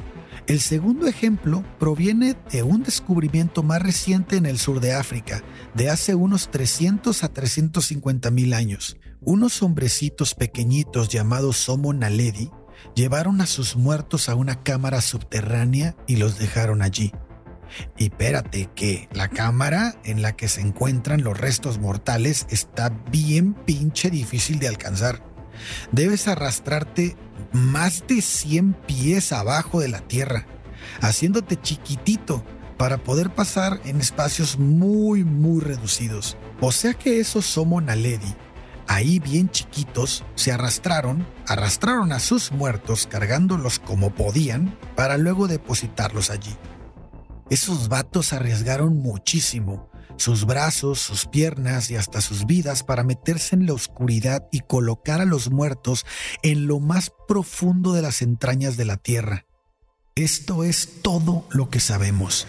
El 0.45 0.59
segundo 0.59 1.07
ejemplo 1.07 1.63
proviene 1.79 2.35
de 2.51 2.63
un 2.63 2.83
descubrimiento 2.83 3.63
más 3.63 3.81
reciente 3.81 4.35
en 4.35 4.45
el 4.45 4.59
sur 4.59 4.81
de 4.81 4.93
África, 4.93 5.41
de 5.73 5.89
hace 5.89 6.15
unos 6.15 6.51
300 6.51 7.23
a 7.23 7.29
350 7.29 8.29
mil 8.31 8.53
años. 8.53 8.97
unos 9.25 9.63
hombrecitos 9.63 10.35
pequeñitos 10.35 11.07
llamados 11.07 11.55
Somo 11.55 11.93
Naledi 11.93 12.51
llevaron 12.93 13.39
a 13.39 13.45
sus 13.45 13.77
muertos 13.77 14.27
a 14.27 14.35
una 14.35 14.63
cámara 14.63 14.99
subterránea 14.99 15.95
y 16.07 16.17
los 16.17 16.37
dejaron 16.37 16.81
allí. 16.81 17.13
Y 17.97 18.05
espérate 18.05 18.69
que 18.75 19.07
la 19.13 19.29
cámara 19.29 19.95
en 20.03 20.21
la 20.21 20.35
que 20.35 20.47
se 20.47 20.61
encuentran 20.61 21.23
los 21.23 21.37
restos 21.37 21.79
mortales 21.79 22.45
está 22.49 22.89
bien 23.11 23.53
pinche 23.53 24.09
difícil 24.09 24.59
de 24.59 24.67
alcanzar. 24.67 25.23
Debes 25.91 26.27
arrastrarte 26.27 27.15
más 27.51 28.05
de 28.07 28.21
100 28.21 28.73
pies 28.73 29.31
abajo 29.31 29.79
de 29.79 29.89
la 29.89 30.01
tierra, 30.01 30.45
haciéndote 31.01 31.59
chiquitito 31.61 32.43
para 32.77 32.97
poder 32.97 33.29
pasar 33.29 33.79
en 33.85 33.99
espacios 33.99 34.57
muy 34.57 35.23
muy 35.23 35.61
reducidos. 35.61 36.37
O 36.59 36.71
sea 36.71 36.93
que 36.93 37.19
esos 37.19 37.45
Somo 37.45 37.79
Naledi 37.81 38.35
ahí 38.87 39.19
bien 39.19 39.49
chiquitos, 39.49 40.23
se 40.35 40.51
arrastraron, 40.51 41.25
arrastraron 41.47 42.11
a 42.11 42.19
sus 42.19 42.51
muertos 42.51 43.07
cargándolos 43.07 43.79
como 43.79 44.13
podían 44.13 44.77
para 44.95 45.17
luego 45.17 45.47
depositarlos 45.47 46.29
allí. 46.29 46.55
Esos 47.53 47.87
vatos 47.87 48.33
arriesgaron 48.33 48.97
muchísimo, 48.97 49.91
sus 50.17 50.45
brazos, 50.47 50.97
sus 50.97 51.27
piernas 51.27 51.91
y 51.91 51.95
hasta 51.95 52.19
sus 52.19 52.47
vidas 52.47 52.81
para 52.81 53.03
meterse 53.03 53.55
en 53.55 53.67
la 53.67 53.73
oscuridad 53.73 54.47
y 54.51 54.61
colocar 54.61 55.21
a 55.21 55.25
los 55.25 55.51
muertos 55.51 56.03
en 56.41 56.65
lo 56.65 56.79
más 56.79 57.11
profundo 57.27 57.93
de 57.93 58.01
las 58.01 58.23
entrañas 58.23 58.75
de 58.75 58.85
la 58.85 58.97
tierra. 58.97 59.45
Esto 60.15 60.63
es 60.63 61.03
todo 61.03 61.45
lo 61.51 61.69
que 61.69 61.79
sabemos. 61.79 62.47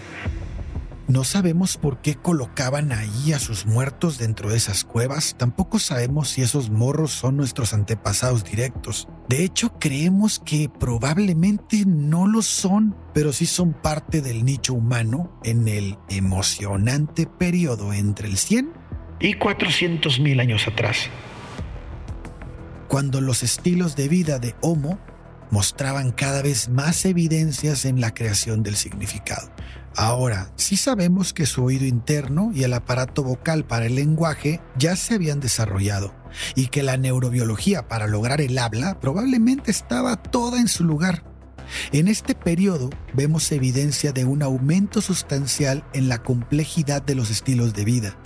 No 1.06 1.22
sabemos 1.22 1.76
por 1.76 2.00
qué 2.00 2.14
colocaban 2.14 2.90
ahí 2.90 3.34
a 3.34 3.38
sus 3.38 3.66
muertos 3.66 4.16
dentro 4.16 4.48
de 4.48 4.56
esas 4.56 4.84
cuevas, 4.84 5.34
tampoco 5.38 5.78
sabemos 5.78 6.30
si 6.30 6.40
esos 6.40 6.70
morros 6.70 7.12
son 7.12 7.36
nuestros 7.36 7.74
antepasados 7.74 8.42
directos. 8.42 9.06
De 9.28 9.44
hecho, 9.44 9.78
creemos 9.78 10.38
que 10.38 10.70
probablemente 10.70 11.84
no 11.84 12.26
lo 12.26 12.40
son, 12.40 12.96
pero 13.12 13.34
sí 13.34 13.44
son 13.44 13.74
parte 13.74 14.22
del 14.22 14.46
nicho 14.46 14.72
humano 14.72 15.38
en 15.44 15.68
el 15.68 15.98
emocionante 16.08 17.26
periodo 17.26 17.92
entre 17.92 18.26
el 18.28 18.38
100 18.38 18.72
y 19.20 19.34
400 19.34 20.20
mil 20.20 20.40
años 20.40 20.66
atrás. 20.66 21.10
Cuando 22.88 23.20
los 23.20 23.42
estilos 23.42 23.94
de 23.94 24.08
vida 24.08 24.38
de 24.38 24.54
Homo 24.62 24.98
mostraban 25.50 26.12
cada 26.12 26.40
vez 26.40 26.70
más 26.70 27.04
evidencias 27.04 27.84
en 27.84 28.00
la 28.00 28.14
creación 28.14 28.62
del 28.62 28.76
significado. 28.76 29.50
Ahora, 29.96 30.50
sí 30.57 30.76
sabemos 30.76 31.33
que 31.33 31.46
su 31.46 31.64
oído 31.64 31.85
interno 31.85 32.50
y 32.52 32.64
el 32.64 32.74
aparato 32.74 33.22
vocal 33.22 33.64
para 33.64 33.87
el 33.87 33.94
lenguaje 33.94 34.61
ya 34.76 34.96
se 34.96 35.14
habían 35.14 35.38
desarrollado 35.38 36.12
y 36.57 36.66
que 36.66 36.83
la 36.83 36.96
neurobiología 36.96 37.87
para 37.87 38.09
lograr 38.09 38.40
el 38.40 38.59
habla 38.59 38.98
probablemente 38.98 39.70
estaba 39.70 40.16
toda 40.16 40.61
en 40.61 40.66
su 40.66 40.83
lugar. 40.83 41.24
En 41.92 42.09
este 42.09 42.35
periodo 42.35 42.90
vemos 43.14 43.50
evidencia 43.52 44.12
de 44.12 44.24
un 44.24 44.42
aumento 44.42 45.00
sustancial 45.00 45.85
en 45.92 46.09
la 46.09 46.22
complejidad 46.22 47.00
de 47.00 47.14
los 47.14 47.30
estilos 47.30 47.72
de 47.72 47.85
vida 47.85 48.18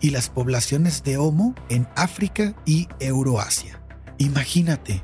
y 0.00 0.10
las 0.10 0.30
poblaciones 0.30 1.02
de 1.02 1.16
Homo 1.16 1.54
en 1.68 1.88
África 1.96 2.54
y 2.64 2.88
Euroasia. 3.00 3.82
Imagínate, 4.18 5.02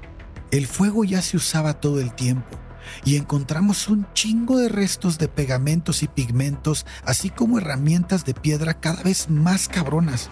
el 0.53 0.67
fuego 0.67 1.05
ya 1.05 1.21
se 1.21 1.37
usaba 1.37 1.81
todo 1.81 2.01
el 2.01 2.15
tiempo 2.15 2.62
y 3.05 3.17
encontramos 3.17 3.89
un 3.89 4.07
chingo 4.15 4.59
de 4.59 4.69
restos 4.69 5.19
de 5.19 5.29
pegamentos 5.29 6.03
y 6.03 6.09
pigmentos, 6.09 6.87
así 7.05 7.31
como 7.31 7.59
herramientas 7.59 8.25
de 8.25 8.35
piedra 8.35 8.75
cada 8.75 9.03
vez 9.03 9.31
más 9.31 9.69
cabronas. 9.69 10.31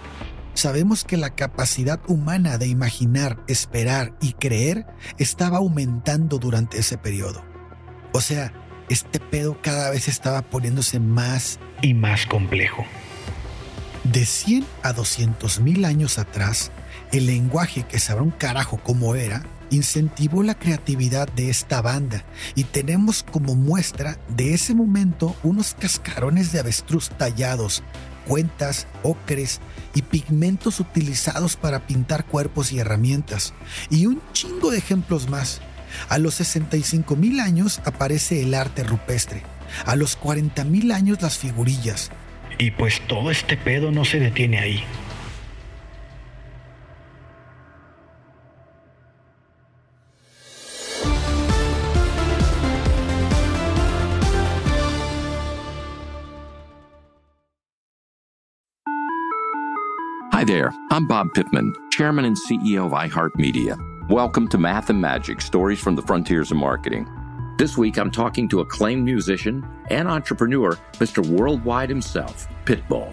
Sabemos 0.54 1.04
que 1.04 1.16
la 1.16 1.30
capacidad 1.30 2.00
humana 2.08 2.58
de 2.58 2.66
imaginar, 2.66 3.42
esperar 3.46 4.14
y 4.20 4.32
creer 4.32 4.86
estaba 5.18 5.58
aumentando 5.58 6.38
durante 6.38 6.78
ese 6.78 6.98
periodo. 6.98 7.44
O 8.12 8.20
sea, 8.20 8.52
este 8.88 9.20
pedo 9.20 9.60
cada 9.62 9.90
vez 9.90 10.08
estaba 10.08 10.42
poniéndose 10.42 10.98
más 10.98 11.60
y 11.80 11.94
más 11.94 12.26
complejo. 12.26 12.84
De 14.04 14.26
100 14.26 14.66
a 14.82 14.92
200 14.92 15.60
mil 15.60 15.84
años 15.84 16.18
atrás, 16.18 16.72
el 17.12 17.26
lenguaje 17.26 17.84
que 17.84 18.00
sabrá 18.00 18.22
un 18.22 18.30
carajo 18.30 18.80
cómo 18.82 19.14
era, 19.14 19.44
incentivó 19.70 20.42
la 20.42 20.58
creatividad 20.58 21.28
de 21.32 21.50
esta 21.50 21.80
banda 21.80 22.24
y 22.54 22.64
tenemos 22.64 23.22
como 23.22 23.54
muestra 23.54 24.18
de 24.28 24.54
ese 24.54 24.74
momento 24.74 25.36
unos 25.42 25.74
cascarones 25.74 26.52
de 26.52 26.60
avestruz 26.60 27.08
tallados, 27.10 27.82
cuentas, 28.26 28.86
ocres 29.02 29.60
y 29.94 30.02
pigmentos 30.02 30.80
utilizados 30.80 31.56
para 31.56 31.86
pintar 31.86 32.24
cuerpos 32.24 32.72
y 32.72 32.78
herramientas, 32.78 33.54
y 33.90 34.06
un 34.06 34.20
chingo 34.32 34.70
de 34.70 34.78
ejemplos 34.78 35.28
más. 35.28 35.60
A 36.08 36.18
los 36.18 36.34
65 36.34 37.16
mil 37.16 37.40
años 37.40 37.80
aparece 37.84 38.42
el 38.42 38.54
arte 38.54 38.84
rupestre, 38.84 39.42
a 39.86 39.96
los 39.96 40.16
40 40.16 40.64
mil 40.64 40.92
años 40.92 41.20
las 41.22 41.38
figurillas. 41.38 42.10
Y 42.58 42.70
pues 42.70 43.00
todo 43.08 43.30
este 43.30 43.56
pedo 43.56 43.90
no 43.90 44.04
se 44.04 44.20
detiene 44.20 44.58
ahí. 44.58 44.84
Hi 60.40 60.44
there, 60.44 60.72
I'm 60.90 61.06
Bob 61.06 61.34
Pittman, 61.34 61.74
Chairman 61.90 62.24
and 62.24 62.34
CEO 62.34 62.86
of 62.86 62.92
iHeartMedia. 62.92 64.08
Welcome 64.08 64.48
to 64.48 64.56
Math 64.56 64.88
and 64.88 64.98
Magic 64.98 65.42
Stories 65.42 65.78
from 65.78 65.96
the 65.96 66.00
Frontiers 66.00 66.50
of 66.50 66.56
Marketing. 66.56 67.06
This 67.58 67.76
week, 67.76 67.98
I'm 67.98 68.10
talking 68.10 68.48
to 68.48 68.60
acclaimed 68.60 69.04
musician 69.04 69.68
and 69.90 70.08
entrepreneur, 70.08 70.78
Mr. 70.94 71.22
Worldwide 71.26 71.90
himself, 71.90 72.48
Pitbull. 72.64 73.12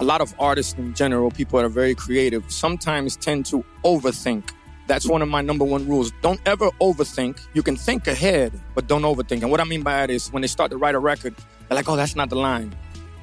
A 0.00 0.04
lot 0.04 0.20
of 0.20 0.34
artists 0.40 0.72
in 0.72 0.94
general, 0.94 1.30
people 1.30 1.60
that 1.60 1.64
are 1.64 1.68
very 1.68 1.94
creative, 1.94 2.50
sometimes 2.50 3.14
tend 3.14 3.46
to 3.46 3.64
overthink. 3.84 4.50
That's 4.88 5.06
one 5.06 5.22
of 5.22 5.28
my 5.28 5.42
number 5.42 5.64
one 5.64 5.86
rules. 5.88 6.10
Don't 6.22 6.40
ever 6.44 6.70
overthink. 6.80 7.38
You 7.52 7.62
can 7.62 7.76
think 7.76 8.08
ahead, 8.08 8.60
but 8.74 8.88
don't 8.88 9.02
overthink. 9.02 9.42
And 9.42 9.50
what 9.52 9.60
I 9.60 9.64
mean 9.64 9.82
by 9.82 9.92
that 9.92 10.10
is 10.10 10.32
when 10.32 10.42
they 10.42 10.48
start 10.48 10.72
to 10.72 10.76
write 10.76 10.96
a 10.96 10.98
record, 10.98 11.36
they're 11.68 11.76
like, 11.76 11.88
oh, 11.88 11.94
that's 11.94 12.16
not 12.16 12.30
the 12.30 12.36
line 12.36 12.74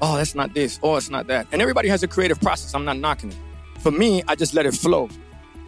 oh, 0.02 0.16
that's 0.16 0.34
not 0.34 0.52
this, 0.52 0.78
oh, 0.82 0.96
it's 0.96 1.08
not 1.08 1.28
that. 1.28 1.46
And 1.52 1.62
everybody 1.62 1.88
has 1.88 2.02
a 2.02 2.08
creative 2.08 2.40
process. 2.40 2.74
I'm 2.74 2.84
not 2.84 2.98
knocking 2.98 3.30
it. 3.30 3.38
For 3.78 3.90
me, 3.90 4.22
I 4.28 4.34
just 4.34 4.52
let 4.52 4.66
it 4.66 4.74
flow. 4.74 5.08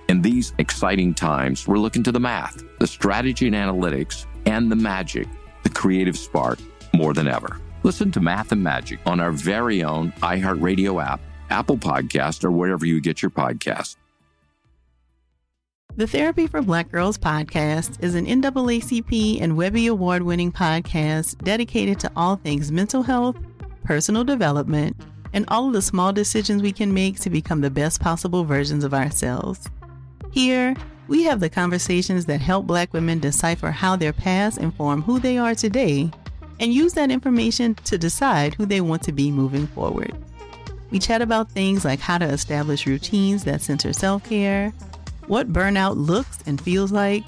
In 0.09 0.21
these 0.21 0.53
exciting 0.59 1.15
times, 1.15 1.67
we're 1.67 1.79
looking 1.79 2.03
to 2.03 2.13
the 2.13 2.21
math, 2.21 2.63
the 2.79 2.87
strategy 2.87 3.47
and 3.47 3.57
analytics, 3.57 4.27
and 4.45 4.71
the 4.71 4.77
magic, 4.77 5.27
the 5.63 5.71
creative 5.71 6.19
spark, 6.19 6.59
more 6.93 7.15
than 7.15 7.27
ever. 7.27 7.59
Listen 7.85 8.11
to 8.13 8.21
Math 8.21 8.53
and 8.53 8.63
Magic 8.63 8.99
on 9.07 9.21
our 9.21 9.31
very 9.31 9.83
own 9.83 10.13
iHeartRadio 10.23 11.03
app, 11.03 11.21
Apple 11.51 11.79
Podcast, 11.79 12.45
or 12.45 12.51
wherever 12.51 12.85
you 12.85 13.01
get 13.01 13.23
your 13.23 13.31
podcasts. 13.31 13.97
The 15.97 16.07
Therapy 16.07 16.49
for 16.49 16.61
Black 16.61 16.91
Girls 16.91 17.17
podcast 17.17 18.03
is 18.03 18.17
an 18.17 18.27
NAACP 18.27 19.41
and 19.41 19.57
Webby 19.57 19.87
Award 19.87 20.23
winning 20.23 20.51
podcast 20.51 21.39
dedicated 21.45 22.01
to 22.01 22.11
all 22.17 22.37
things 22.37 22.73
mental 22.73 23.03
health 23.03 23.37
personal 23.85 24.25
development, 24.25 24.97
and 25.33 25.45
all 25.49 25.69
of 25.69 25.73
the 25.73 25.83
small 25.83 26.13
decisions 26.13 26.63
we 26.63 26.73
can 26.73 26.93
make 26.93 27.21
to 27.21 27.31
become 27.31 27.61
the 27.61 27.71
best 27.71 28.01
possible 28.01 28.45
versions 28.45 28.83
of 28.83 28.95
ourselves. 28.95 29.69
Here, 30.33 30.75
we 31.07 31.25
have 31.25 31.41
the 31.41 31.51
conversations 31.51 32.27
that 32.27 32.41
help 32.41 32.67
Black 32.67 32.93
women 32.93 33.21
decipher 33.21 33.71
how 33.71 33.95
their 33.95 34.13
past 34.13 34.59
inform 34.59 35.03
who 35.03 35.19
they 35.19 35.39
are 35.39 35.55
today 35.55 36.11
and 36.61 36.73
use 36.73 36.95
that 36.95 37.11
information 37.11 37.75
to 37.85 37.99
decide 37.99 38.55
who 38.55 38.65
they 38.65 38.81
want 38.81 39.03
to 39.03 39.13
be 39.13 39.31
moving 39.31 39.67
forward. 39.67 40.17
We 40.91 40.99
chat 40.99 41.23
about 41.23 41.51
things 41.51 41.85
like 41.85 42.01
how 42.01 42.19
to 42.19 42.25
establish 42.25 42.87
routines 42.87 43.45
that 43.45 43.61
center 43.61 43.93
self 43.93 44.25
care, 44.25 44.71
what 45.27 45.53
burnout 45.53 45.97
looks 45.97 46.39
and 46.47 46.61
feels 46.61 46.93
like, 46.93 47.25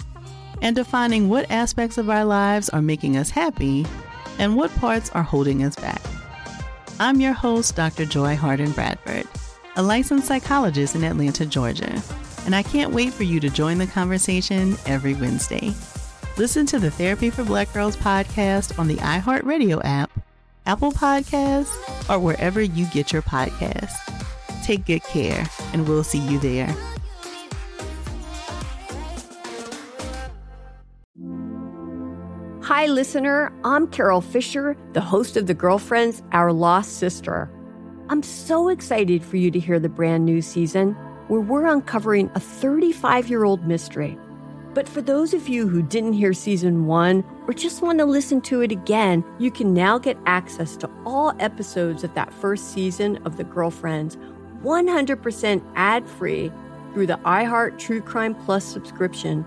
and 0.63 0.77
defining 0.77 1.29
what 1.29 1.51
aspects 1.51 1.99
of 1.99 2.09
our 2.09 2.25
lives 2.25 2.69
are 2.71 2.83
making 2.83 3.17
us 3.17 3.31
happy 3.31 3.85
and 4.39 4.57
what 4.57 4.75
parts 4.77 5.11
are 5.11 5.23
holding 5.23 5.65
us 5.65 5.77
back. 5.77 6.01
I'm 6.99 7.21
your 7.21 7.35
host, 7.35 7.77
Dr. 7.77 8.07
Joy 8.07 8.37
Harden 8.37 8.73
Bradford, 8.73 9.27
a 9.77 9.83
licensed 9.83 10.27
psychologist 10.27 10.95
in 10.95 11.05
Atlanta, 11.05 11.45
Georgia, 11.45 12.03
and 12.47 12.55
I 12.55 12.63
can't 12.63 12.95
wait 12.95 13.13
for 13.13 13.23
you 13.23 13.39
to 13.41 13.51
join 13.51 13.77
the 13.77 13.87
conversation 13.87 14.79
every 14.87 15.13
Wednesday. 15.13 15.75
Listen 16.39 16.65
to 16.65 16.79
the 16.79 16.91
Therapy 16.91 17.29
for 17.29 17.45
Black 17.45 17.71
Girls 17.75 17.99
podcast 17.99 18.79
on 18.79 18.89
the 18.89 18.97
iHeartRadio 18.97 19.83
app, 19.85 20.11
Apple 20.65 20.91
Podcasts, 20.91 21.77
or 22.09 22.19
wherever 22.19 22.63
you 22.63 22.87
get 22.87 23.13
your 23.13 23.23
podcasts. 23.23 23.95
Take 24.65 24.87
good 24.87 25.03
care, 25.03 25.47
and 25.75 25.87
we'll 25.87 26.03
see 26.03 26.21
you 26.21 26.39
there. 26.39 26.75
Hi, 32.77 32.85
listener. 32.85 33.51
I'm 33.65 33.87
Carol 33.87 34.21
Fisher, 34.21 34.77
the 34.93 35.01
host 35.01 35.39
of 35.39 35.47
The 35.47 35.55
Girlfriends, 35.55 36.23
Our 36.33 36.53
Lost 36.53 36.99
Sister. 36.99 37.51
I'm 38.11 38.23
so 38.23 38.69
excited 38.69 39.25
for 39.25 39.39
you 39.39 39.51
to 39.51 39.59
hear 39.59 39.79
the 39.79 39.89
brand 39.89 40.27
new 40.27 40.43
season. 40.43 40.93
where 41.29 41.41
we're 41.41 41.65
uncovering 41.65 42.31
a 42.35 42.41
35 42.41 43.31
year 43.31 43.45
old 43.45 43.67
mystery. 43.67 44.19
But 44.75 44.87
for 44.87 45.01
those 45.01 45.33
of 45.33 45.49
you 45.49 45.67
who 45.67 45.81
didn't 45.81 46.13
hear 46.13 46.35
season 46.35 46.85
one 46.85 47.25
or 47.49 47.55
just 47.55 47.81
want 47.81 47.99
to 48.01 48.05
listen 48.05 48.43
to 48.43 48.61
it 48.61 48.71
again, 48.71 49.25
you 49.39 49.51
can 49.51 49.73
now 49.73 49.97
get 49.97 50.19
access 50.27 50.77
to 50.77 50.91
all 51.07 51.33
episodes 51.41 52.05
of 52.05 52.13
that 52.13 52.31
first 52.31 52.75
season 52.75 53.17
of 53.25 53.39
The 53.39 53.45
Girlfriends 53.45 54.19
100% 54.63 55.63
ad 55.77 56.07
free 56.07 56.53
through 56.93 57.07
the 57.07 57.19
iHeart 57.25 57.79
True 57.79 58.03
Crime 58.03 58.35
Plus 58.35 58.65
subscription, 58.65 59.47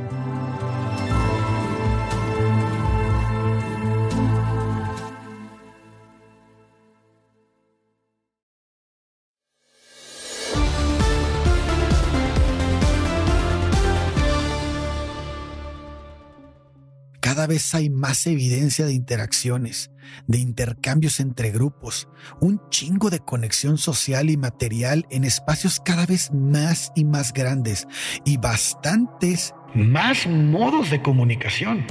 Vez 17.51 17.75
hay 17.75 17.89
más 17.89 18.25
evidencia 18.27 18.85
de 18.85 18.93
interacciones, 18.93 19.91
de 20.25 20.39
intercambios 20.39 21.19
entre 21.19 21.51
grupos, 21.51 22.07
un 22.39 22.61
chingo 22.69 23.09
de 23.09 23.19
conexión 23.19 23.77
social 23.77 24.29
y 24.29 24.37
material 24.37 25.05
en 25.09 25.25
espacios 25.25 25.81
cada 25.83 26.05
vez 26.05 26.31
más 26.31 26.93
y 26.95 27.03
más 27.03 27.33
grandes 27.33 27.87
y 28.23 28.37
bastantes 28.37 29.53
más 29.75 30.27
modos 30.27 30.89
de 30.91 31.01
comunicación. 31.01 31.85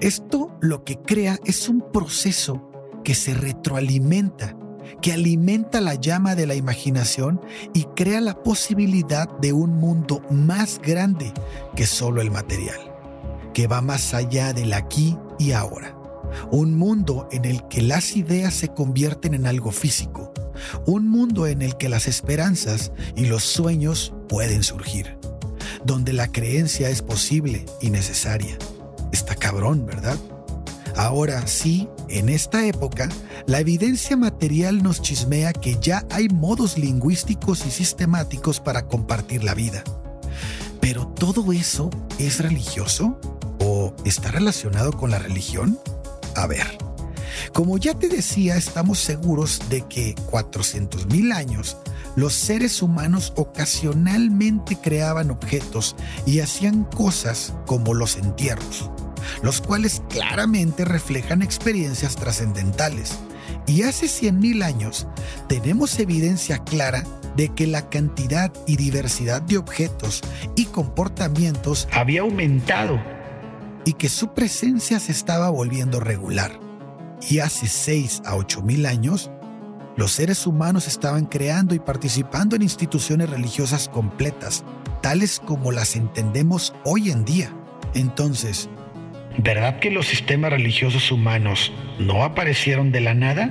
Esto 0.00 0.56
lo 0.60 0.82
que 0.84 0.96
crea 0.96 1.38
es 1.44 1.68
un 1.68 1.92
proceso 1.92 2.70
que 3.04 3.14
se 3.14 3.34
retroalimenta, 3.34 4.56
que 5.00 5.12
alimenta 5.12 5.80
la 5.80 5.94
llama 5.94 6.34
de 6.34 6.46
la 6.46 6.56
imaginación 6.56 7.40
y 7.72 7.84
crea 7.96 8.20
la 8.20 8.42
posibilidad 8.42 9.28
de 9.38 9.52
un 9.52 9.76
mundo 9.76 10.22
más 10.30 10.80
grande 10.80 11.32
que 11.76 11.86
solo 11.86 12.20
el 12.20 12.32
material 12.32 12.97
que 13.58 13.66
va 13.66 13.80
más 13.80 14.14
allá 14.14 14.52
del 14.52 14.72
aquí 14.72 15.18
y 15.36 15.50
ahora. 15.50 15.98
Un 16.52 16.76
mundo 16.76 17.28
en 17.32 17.44
el 17.44 17.66
que 17.66 17.82
las 17.82 18.14
ideas 18.14 18.54
se 18.54 18.68
convierten 18.68 19.34
en 19.34 19.48
algo 19.48 19.72
físico. 19.72 20.32
Un 20.86 21.08
mundo 21.08 21.48
en 21.48 21.60
el 21.62 21.76
que 21.76 21.88
las 21.88 22.06
esperanzas 22.06 22.92
y 23.16 23.26
los 23.26 23.42
sueños 23.42 24.14
pueden 24.28 24.62
surgir. 24.62 25.18
Donde 25.84 26.12
la 26.12 26.30
creencia 26.30 26.88
es 26.88 27.02
posible 27.02 27.66
y 27.80 27.90
necesaria. 27.90 28.56
Está 29.10 29.34
cabrón, 29.34 29.86
¿verdad? 29.86 30.18
Ahora 30.94 31.44
sí, 31.48 31.88
en 32.08 32.28
esta 32.28 32.64
época, 32.64 33.08
la 33.48 33.58
evidencia 33.58 34.16
material 34.16 34.84
nos 34.84 35.02
chismea 35.02 35.52
que 35.52 35.78
ya 35.80 36.06
hay 36.12 36.28
modos 36.28 36.78
lingüísticos 36.78 37.66
y 37.66 37.72
sistemáticos 37.72 38.60
para 38.60 38.86
compartir 38.86 39.42
la 39.42 39.54
vida. 39.54 39.82
Pero 40.80 41.08
todo 41.08 41.52
eso 41.52 41.90
es 42.20 42.38
religioso? 42.38 43.18
¿O 43.88 43.94
está 44.04 44.30
relacionado 44.30 44.92
con 44.92 45.10
la 45.10 45.18
religión? 45.18 45.78
A 46.36 46.46
ver, 46.46 46.66
como 47.52 47.78
ya 47.78 47.94
te 47.94 48.08
decía, 48.08 48.56
estamos 48.56 48.98
seguros 48.98 49.60
de 49.70 49.82
que 49.82 50.14
400.000 50.30 51.32
años 51.34 51.76
los 52.16 52.34
seres 52.34 52.82
humanos 52.82 53.32
ocasionalmente 53.36 54.76
creaban 54.76 55.30
objetos 55.30 55.96
y 56.26 56.40
hacían 56.40 56.84
cosas 56.84 57.54
como 57.66 57.94
los 57.94 58.16
entierros, 58.16 58.90
los 59.42 59.60
cuales 59.60 60.02
claramente 60.08 60.84
reflejan 60.84 61.42
experiencias 61.42 62.16
trascendentales. 62.16 63.18
Y 63.66 63.82
hace 63.82 64.06
100.000 64.06 64.64
años 64.64 65.06
tenemos 65.48 65.98
evidencia 65.98 66.58
clara 66.58 67.04
de 67.36 67.48
que 67.54 67.66
la 67.66 67.88
cantidad 67.88 68.52
y 68.66 68.76
diversidad 68.76 69.40
de 69.42 69.58
objetos 69.58 70.22
y 70.56 70.66
comportamientos 70.66 71.88
había 71.92 72.22
aumentado 72.22 73.00
y 73.88 73.94
que 73.94 74.10
su 74.10 74.34
presencia 74.34 75.00
se 75.00 75.12
estaba 75.12 75.48
volviendo 75.48 75.98
regular. 75.98 76.60
Y 77.30 77.38
hace 77.38 77.66
6 77.66 78.20
a 78.26 78.36
8 78.36 78.60
mil 78.60 78.84
años, 78.84 79.30
los 79.96 80.12
seres 80.12 80.46
humanos 80.46 80.86
estaban 80.86 81.24
creando 81.24 81.74
y 81.74 81.78
participando 81.78 82.54
en 82.54 82.60
instituciones 82.60 83.30
religiosas 83.30 83.88
completas, 83.88 84.62
tales 85.00 85.40
como 85.40 85.72
las 85.72 85.96
entendemos 85.96 86.74
hoy 86.84 87.10
en 87.10 87.24
día. 87.24 87.50
Entonces, 87.94 88.68
¿verdad 89.38 89.80
que 89.80 89.90
los 89.90 90.06
sistemas 90.06 90.50
religiosos 90.50 91.10
humanos 91.10 91.72
no 91.98 92.24
aparecieron 92.24 92.92
de 92.92 93.00
la 93.00 93.14
nada? 93.14 93.50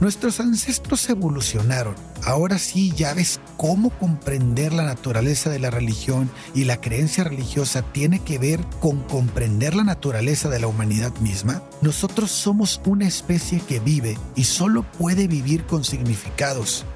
Nuestros 0.00 0.40
ancestros 0.40 1.06
evolucionaron. 1.10 1.94
Ahora 2.24 2.58
sí, 2.58 2.90
ya 2.96 3.12
ves 3.12 3.38
cómo 3.58 3.90
comprender 3.90 4.72
la 4.72 4.84
naturaleza 4.84 5.50
de 5.50 5.58
la 5.58 5.68
religión 5.68 6.30
y 6.54 6.64
la 6.64 6.80
creencia 6.80 7.22
religiosa 7.22 7.82
tiene 7.82 8.20
que 8.20 8.38
ver 8.38 8.64
con 8.80 9.02
comprender 9.02 9.74
la 9.74 9.84
naturaleza 9.84 10.48
de 10.48 10.58
la 10.58 10.68
humanidad 10.68 11.14
misma. 11.18 11.62
Nosotros 11.82 12.30
somos 12.30 12.80
una 12.86 13.06
especie 13.06 13.60
que 13.60 13.78
vive 13.78 14.16
y 14.34 14.44
solo 14.44 14.90
puede 14.90 15.28
vivir 15.28 15.64
con 15.64 15.84
significados. 15.84 16.86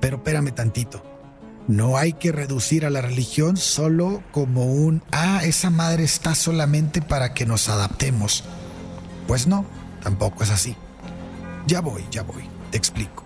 Pero 0.00 0.16
espérame 0.16 0.54
tantito. 0.54 1.02
No 1.68 1.98
hay 1.98 2.14
que 2.14 2.32
reducir 2.32 2.86
a 2.86 2.90
la 2.90 3.02
religión 3.02 3.58
solo 3.58 4.22
como 4.32 4.64
un, 4.64 5.02
ah, 5.12 5.40
esa 5.44 5.68
madre 5.68 6.04
está 6.04 6.34
solamente 6.34 7.02
para 7.02 7.34
que 7.34 7.44
nos 7.44 7.68
adaptemos. 7.68 8.42
Pues 9.26 9.46
no, 9.46 9.66
tampoco 10.02 10.44
es 10.44 10.50
así. 10.50 10.76
Ya 11.66 11.80
voy, 11.80 12.04
ya 12.10 12.22
voy, 12.22 12.44
te 12.70 12.76
explico. 12.76 13.24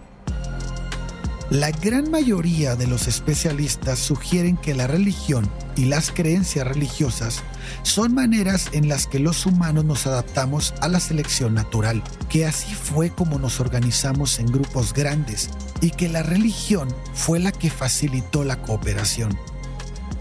La 1.50 1.70
gran 1.70 2.10
mayoría 2.10 2.76
de 2.76 2.86
los 2.86 3.08
especialistas 3.08 3.98
sugieren 3.98 4.58
que 4.58 4.74
la 4.74 4.86
religión 4.86 5.50
y 5.76 5.86
las 5.86 6.12
creencias 6.12 6.66
religiosas 6.66 7.42
son 7.82 8.14
maneras 8.14 8.68
en 8.72 8.86
las 8.86 9.06
que 9.06 9.18
los 9.18 9.46
humanos 9.46 9.86
nos 9.86 10.06
adaptamos 10.06 10.74
a 10.82 10.88
la 10.88 11.00
selección 11.00 11.54
natural, 11.54 12.02
que 12.28 12.44
así 12.44 12.74
fue 12.74 13.08
como 13.08 13.38
nos 13.38 13.60
organizamos 13.60 14.38
en 14.38 14.46
grupos 14.46 14.92
grandes 14.92 15.48
y 15.80 15.90
que 15.90 16.10
la 16.10 16.22
religión 16.22 16.88
fue 17.14 17.40
la 17.40 17.50
que 17.50 17.70
facilitó 17.70 18.44
la 18.44 18.60
cooperación. 18.60 19.36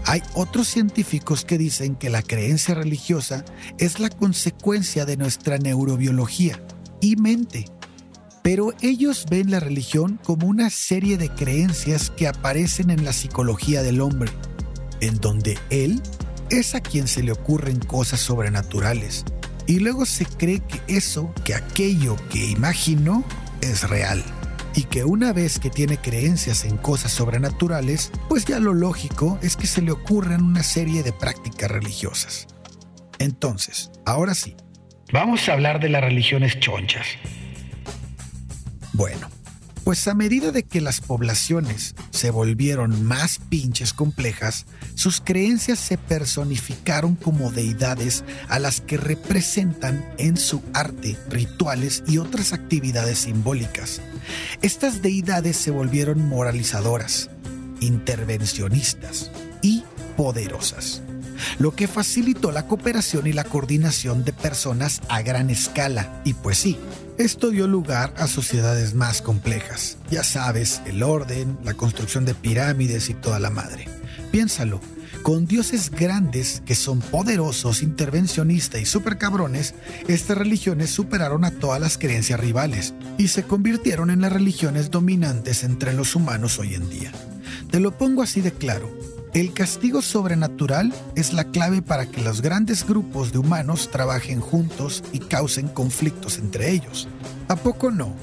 Hay 0.06 0.22
otros 0.32 0.66
científicos 0.66 1.44
que 1.44 1.58
dicen 1.58 1.94
que 1.94 2.08
la 2.08 2.22
creencia 2.22 2.74
religiosa 2.74 3.44
es 3.76 4.00
la 4.00 4.08
consecuencia 4.08 5.04
de 5.04 5.18
nuestra 5.18 5.58
neurobiología 5.58 6.58
y 7.02 7.16
mente 7.16 7.66
pero 8.50 8.72
ellos 8.80 9.26
ven 9.28 9.50
la 9.50 9.60
religión 9.60 10.18
como 10.24 10.46
una 10.46 10.70
serie 10.70 11.18
de 11.18 11.28
creencias 11.28 12.08
que 12.08 12.26
aparecen 12.26 12.88
en 12.88 13.04
la 13.04 13.12
psicología 13.12 13.82
del 13.82 14.00
hombre, 14.00 14.30
en 15.02 15.18
donde 15.18 15.58
él 15.68 16.00
es 16.48 16.74
a 16.74 16.80
quien 16.80 17.08
se 17.08 17.22
le 17.22 17.32
ocurren 17.32 17.78
cosas 17.78 18.20
sobrenaturales, 18.20 19.26
y 19.66 19.80
luego 19.80 20.06
se 20.06 20.24
cree 20.24 20.60
que 20.60 20.80
eso, 20.86 21.30
que 21.44 21.54
aquello 21.54 22.16
que 22.30 22.46
imaginó, 22.46 23.22
es 23.60 23.86
real. 23.86 24.24
Y 24.74 24.84
que 24.84 25.04
una 25.04 25.34
vez 25.34 25.58
que 25.58 25.68
tiene 25.68 25.98
creencias 25.98 26.64
en 26.64 26.78
cosas 26.78 27.12
sobrenaturales, 27.12 28.10
pues 28.30 28.46
ya 28.46 28.60
lo 28.60 28.72
lógico 28.72 29.38
es 29.42 29.58
que 29.58 29.66
se 29.66 29.82
le 29.82 29.92
ocurran 29.92 30.42
una 30.42 30.62
serie 30.62 31.02
de 31.02 31.12
prácticas 31.12 31.70
religiosas. 31.70 32.46
Entonces, 33.18 33.90
ahora 34.06 34.34
sí. 34.34 34.56
Vamos 35.12 35.50
a 35.50 35.52
hablar 35.52 35.80
de 35.80 35.90
las 35.90 36.02
religiones 36.02 36.58
chonchas. 36.60 37.04
Bueno, 38.98 39.28
pues 39.84 40.08
a 40.08 40.14
medida 40.14 40.50
de 40.50 40.64
que 40.64 40.80
las 40.80 41.00
poblaciones 41.00 41.94
se 42.10 42.32
volvieron 42.32 43.04
más 43.04 43.38
pinches 43.48 43.92
complejas, 43.92 44.66
sus 44.96 45.20
creencias 45.20 45.78
se 45.78 45.96
personificaron 45.96 47.14
como 47.14 47.52
deidades 47.52 48.24
a 48.48 48.58
las 48.58 48.80
que 48.80 48.96
representan 48.96 50.04
en 50.18 50.36
su 50.36 50.64
arte 50.74 51.16
rituales 51.30 52.02
y 52.08 52.18
otras 52.18 52.52
actividades 52.52 53.18
simbólicas. 53.18 54.02
Estas 54.62 55.00
deidades 55.00 55.56
se 55.56 55.70
volvieron 55.70 56.28
moralizadoras, 56.28 57.30
intervencionistas 57.78 59.30
y 59.62 59.84
poderosas, 60.16 61.02
lo 61.60 61.70
que 61.76 61.86
facilitó 61.86 62.50
la 62.50 62.66
cooperación 62.66 63.28
y 63.28 63.32
la 63.32 63.44
coordinación 63.44 64.24
de 64.24 64.32
personas 64.32 65.02
a 65.08 65.22
gran 65.22 65.50
escala. 65.50 66.20
Y 66.24 66.34
pues 66.34 66.58
sí, 66.58 66.76
esto 67.18 67.50
dio 67.50 67.66
lugar 67.66 68.14
a 68.16 68.28
sociedades 68.28 68.94
más 68.94 69.22
complejas. 69.22 69.98
Ya 70.10 70.22
sabes, 70.22 70.80
el 70.86 71.02
orden, 71.02 71.58
la 71.64 71.74
construcción 71.74 72.24
de 72.24 72.34
pirámides 72.34 73.10
y 73.10 73.14
toda 73.14 73.40
la 73.40 73.50
madre. 73.50 73.88
Piénsalo, 74.30 74.80
Con 75.22 75.46
dioses 75.46 75.90
grandes 75.90 76.62
que 76.64 76.76
son 76.76 77.00
poderosos, 77.00 77.82
intervencionistas 77.82 78.80
y 78.80 78.86
super 78.86 79.18
cabrones, 79.18 79.74
estas 80.06 80.38
religiones 80.38 80.90
superaron 80.90 81.44
a 81.44 81.50
todas 81.50 81.80
las 81.80 81.98
creencias 81.98 82.38
rivales 82.38 82.94
y 83.18 83.28
se 83.28 83.42
convirtieron 83.42 84.10
en 84.10 84.20
las 84.20 84.32
religiones 84.32 84.90
dominantes 84.90 85.64
entre 85.64 85.92
los 85.92 86.14
humanos 86.14 86.58
hoy 86.60 86.74
en 86.74 86.88
día. 86.88 87.12
Te 87.70 87.80
lo 87.80 87.98
pongo 87.98 88.22
así 88.22 88.40
de 88.40 88.52
claro. 88.52 88.88
El 89.34 89.52
castigo 89.52 90.00
sobrenatural 90.00 90.92
es 91.14 91.32
la 91.32 91.44
clave 91.44 91.82
para 91.82 92.06
que 92.06 92.22
los 92.22 92.40
grandes 92.40 92.86
grupos 92.86 93.30
de 93.30 93.38
humanos 93.38 93.90
trabajen 93.90 94.40
juntos 94.40 95.04
y 95.12 95.18
causen 95.18 95.68
conflictos 95.68 96.38
entre 96.38 96.70
ellos. 96.70 97.08
¿A 97.48 97.56
poco 97.56 97.90
no? 97.90 98.14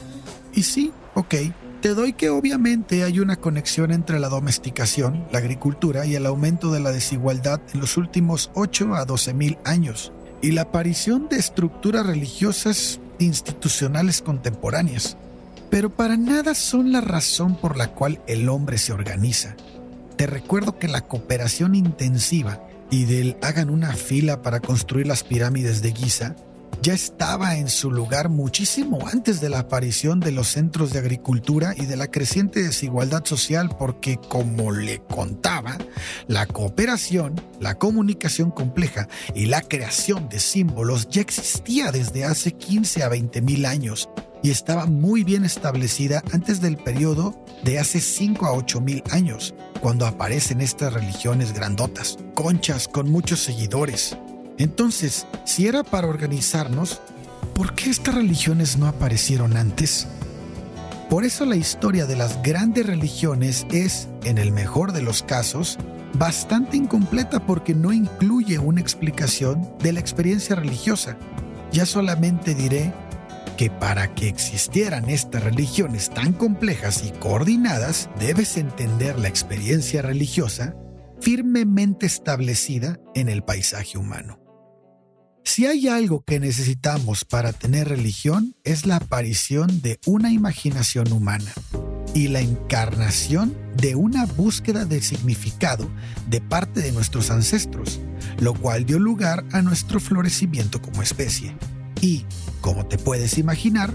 Y 0.53 0.63
sí, 0.63 0.91
ok, 1.13 1.35
te 1.81 1.93
doy 1.93 2.13
que 2.13 2.31
obviamente 2.31 3.03
hay 3.03 3.19
una 3.19 3.35
conexión 3.35 3.91
entre 3.91 4.19
la 4.19 4.29
domesticación, 4.29 5.27
la 5.31 5.37
agricultura 5.37 6.07
y 6.07 6.15
el 6.15 6.25
aumento 6.25 6.71
de 6.71 6.79
la 6.79 6.91
desigualdad 6.91 7.61
en 7.73 7.81
los 7.81 7.97
últimos 7.97 8.49
8 8.55 8.95
a 8.95 9.05
12 9.05 9.33
mil 9.35 9.57
años, 9.63 10.11
y 10.41 10.51
la 10.51 10.63
aparición 10.63 11.29
de 11.29 11.37
estructuras 11.37 12.05
religiosas 12.05 12.99
institucionales 13.19 14.23
contemporáneas. 14.23 15.17
Pero 15.69 15.91
para 15.91 16.17
nada 16.17 16.55
son 16.55 16.91
la 16.91 17.01
razón 17.01 17.55
por 17.55 17.77
la 17.77 17.91
cual 17.91 18.21
el 18.27 18.49
hombre 18.49 18.79
se 18.79 18.91
organiza. 18.91 19.55
Te 20.17 20.27
recuerdo 20.27 20.79
que 20.79 20.87
la 20.87 21.01
cooperación 21.01 21.75
intensiva 21.75 22.67
y 22.89 23.05
del 23.05 23.37
hagan 23.41 23.69
una 23.69 23.93
fila 23.93 24.41
para 24.41 24.59
construir 24.59 25.07
las 25.07 25.23
pirámides 25.23 25.81
de 25.81 25.91
Giza 25.91 26.35
ya 26.81 26.93
estaba 26.93 27.57
en 27.57 27.69
su 27.69 27.89
lugar 27.89 28.29
muchísimo 28.29 29.07
antes 29.11 29.41
de 29.41 29.49
la 29.49 29.59
aparición 29.59 30.19
de 30.19 30.31
los 30.31 30.49
centros 30.49 30.93
de 30.93 30.99
agricultura 30.99 31.73
y 31.75 31.85
de 31.85 31.95
la 31.95 32.11
creciente 32.11 32.61
desigualdad 32.61 33.25
social 33.25 33.69
porque, 33.77 34.17
como 34.29 34.71
le 34.71 34.99
contaba, 34.99 35.77
la 36.27 36.45
cooperación, 36.45 37.41
la 37.59 37.75
comunicación 37.75 38.51
compleja 38.51 39.07
y 39.33 39.47
la 39.47 39.61
creación 39.61 40.29
de 40.29 40.39
símbolos 40.39 41.09
ya 41.09 41.21
existía 41.21 41.91
desde 41.91 42.23
hace 42.23 42.51
15 42.51 43.03
a 43.03 43.09
20 43.09 43.41
mil 43.41 43.65
años 43.65 44.09
y 44.45 44.51
estaba 44.51 44.85
muy 44.85 45.23
bien 45.23 45.43
establecida 45.43 46.21
antes 46.31 46.61
del 46.61 46.77
periodo 46.77 47.43
de 47.63 47.79
hace 47.79 47.99
5 47.99 48.45
a 48.45 48.53
8 48.53 48.79
mil 48.79 49.01
años, 49.09 49.55
cuando 49.81 50.05
aparecen 50.05 50.61
estas 50.61 50.93
religiones 50.93 51.51
grandotas, 51.51 52.19
conchas 52.35 52.87
con 52.87 53.09
muchos 53.09 53.39
seguidores, 53.39 54.15
entonces, 54.59 55.25
si 55.45 55.65
era 55.65 55.83
para 55.83 56.07
organizarnos, 56.07 57.01
¿por 57.55 57.73
qué 57.73 57.89
estas 57.89 58.13
religiones 58.13 58.77
no 58.77 58.85
aparecieron 58.85 59.57
antes? 59.57 60.05
Por 61.09 61.23
eso 61.23 61.45
la 61.45 61.55
historia 61.55 62.05
de 62.05 62.15
las 62.15 62.43
grandes 62.43 62.85
religiones 62.85 63.65
es, 63.71 64.09
en 64.25 64.37
el 64.37 64.51
mejor 64.51 64.91
de 64.91 65.01
los 65.01 65.23
casos, 65.23 65.79
bastante 66.13 66.77
incompleta 66.77 67.39
porque 67.39 67.73
no 67.73 67.91
incluye 67.91 68.59
una 68.59 68.79
explicación 68.79 69.67
de 69.79 69.93
la 69.93 70.01
experiencia 70.01 70.55
religiosa. 70.55 71.17
Ya 71.71 71.87
solamente 71.87 72.53
diré 72.53 72.93
que 73.57 73.69
para 73.69 74.13
que 74.13 74.27
existieran 74.27 75.09
estas 75.09 75.43
religiones 75.43 76.09
tan 76.09 76.33
complejas 76.33 77.03
y 77.05 77.11
coordinadas, 77.11 78.09
debes 78.19 78.57
entender 78.57 79.17
la 79.19 79.27
experiencia 79.27 80.01
religiosa 80.01 80.75
firmemente 81.21 82.05
establecida 82.05 82.99
en 83.15 83.29
el 83.29 83.43
paisaje 83.43 83.97
humano. 83.97 84.39
Si 85.43 85.67
hay 85.67 85.87
algo 85.87 86.23
que 86.23 86.39
necesitamos 86.39 87.23
para 87.23 87.53
tener 87.53 87.87
religión 87.87 88.55
es 88.63 88.85
la 88.85 88.97
aparición 88.97 89.81
de 89.81 89.99
una 90.05 90.31
imaginación 90.31 91.11
humana 91.11 91.53
y 92.15 92.29
la 92.29 92.41
encarnación 92.41 93.55
de 93.77 93.95
una 93.95 94.25
búsqueda 94.25 94.85
de 94.85 95.01
significado 95.01 95.87
de 96.27 96.41
parte 96.41 96.81
de 96.81 96.91
nuestros 96.91 97.29
ancestros, 97.29 97.99
lo 98.39 98.55
cual 98.55 98.85
dio 98.85 98.97
lugar 98.97 99.45
a 99.51 99.61
nuestro 99.61 99.99
florecimiento 99.99 100.81
como 100.81 101.03
especie. 101.03 101.55
Y, 102.01 102.25
como 102.61 102.85
te 102.85 102.97
puedes 102.97 103.37
imaginar, 103.37 103.93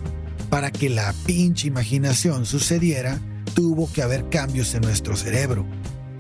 para 0.49 0.71
que 0.71 0.91
la 0.91 1.15
pinche 1.27 1.69
imaginación 1.69 2.47
sucediera, 2.47 3.21
tuvo 3.55 3.91
que 3.93 4.03
haber 4.03 4.29
cambios 4.29 4.75
en 4.75 4.83
nuestro 4.83 5.17
cerebro. 5.17 5.67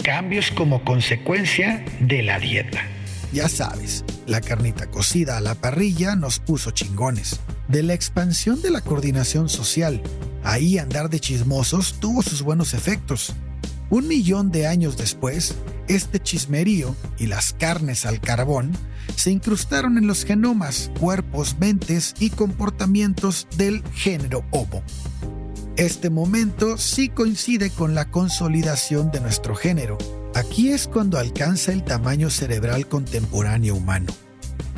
Cambios 0.02 0.50
como 0.50 0.84
consecuencia 0.84 1.84
de 2.00 2.22
la 2.22 2.38
dieta. 2.38 2.80
Ya 3.32 3.48
sabes, 3.48 4.04
la 4.26 4.40
carnita 4.40 4.90
cocida 4.90 5.36
a 5.36 5.40
la 5.40 5.54
parrilla 5.54 6.16
nos 6.16 6.38
puso 6.38 6.72
chingones. 6.72 7.40
De 7.68 7.82
la 7.82 7.94
expansión 7.94 8.60
de 8.62 8.70
la 8.70 8.80
coordinación 8.80 9.48
social, 9.48 10.02
ahí 10.42 10.78
andar 10.78 11.10
de 11.10 11.20
chismosos 11.20 12.00
tuvo 12.00 12.22
sus 12.22 12.42
buenos 12.42 12.74
efectos. 12.74 13.34
Un 13.90 14.08
millón 14.08 14.50
de 14.50 14.66
años 14.66 14.96
después, 14.96 15.54
este 15.88 16.20
chismerío 16.20 16.96
y 17.18 17.26
las 17.26 17.52
carnes 17.52 18.06
al 18.06 18.20
carbón 18.20 18.72
se 19.16 19.30
incrustaron 19.30 19.98
en 19.98 20.06
los 20.06 20.24
genomas, 20.24 20.90
cuerpos, 20.98 21.56
mentes 21.58 22.14
y 22.20 22.30
comportamientos 22.30 23.48
del 23.56 23.82
género 23.92 24.44
Homo. 24.52 24.82
Este 25.76 26.08
momento 26.08 26.78
sí 26.78 27.08
coincide 27.08 27.70
con 27.70 27.94
la 27.94 28.10
consolidación 28.10 29.10
de 29.10 29.20
nuestro 29.20 29.54
género, 29.54 29.98
Aquí 30.34 30.70
es 30.70 30.86
cuando 30.86 31.18
alcanza 31.18 31.72
el 31.72 31.82
tamaño 31.82 32.30
cerebral 32.30 32.86
contemporáneo 32.86 33.74
humano. 33.74 34.12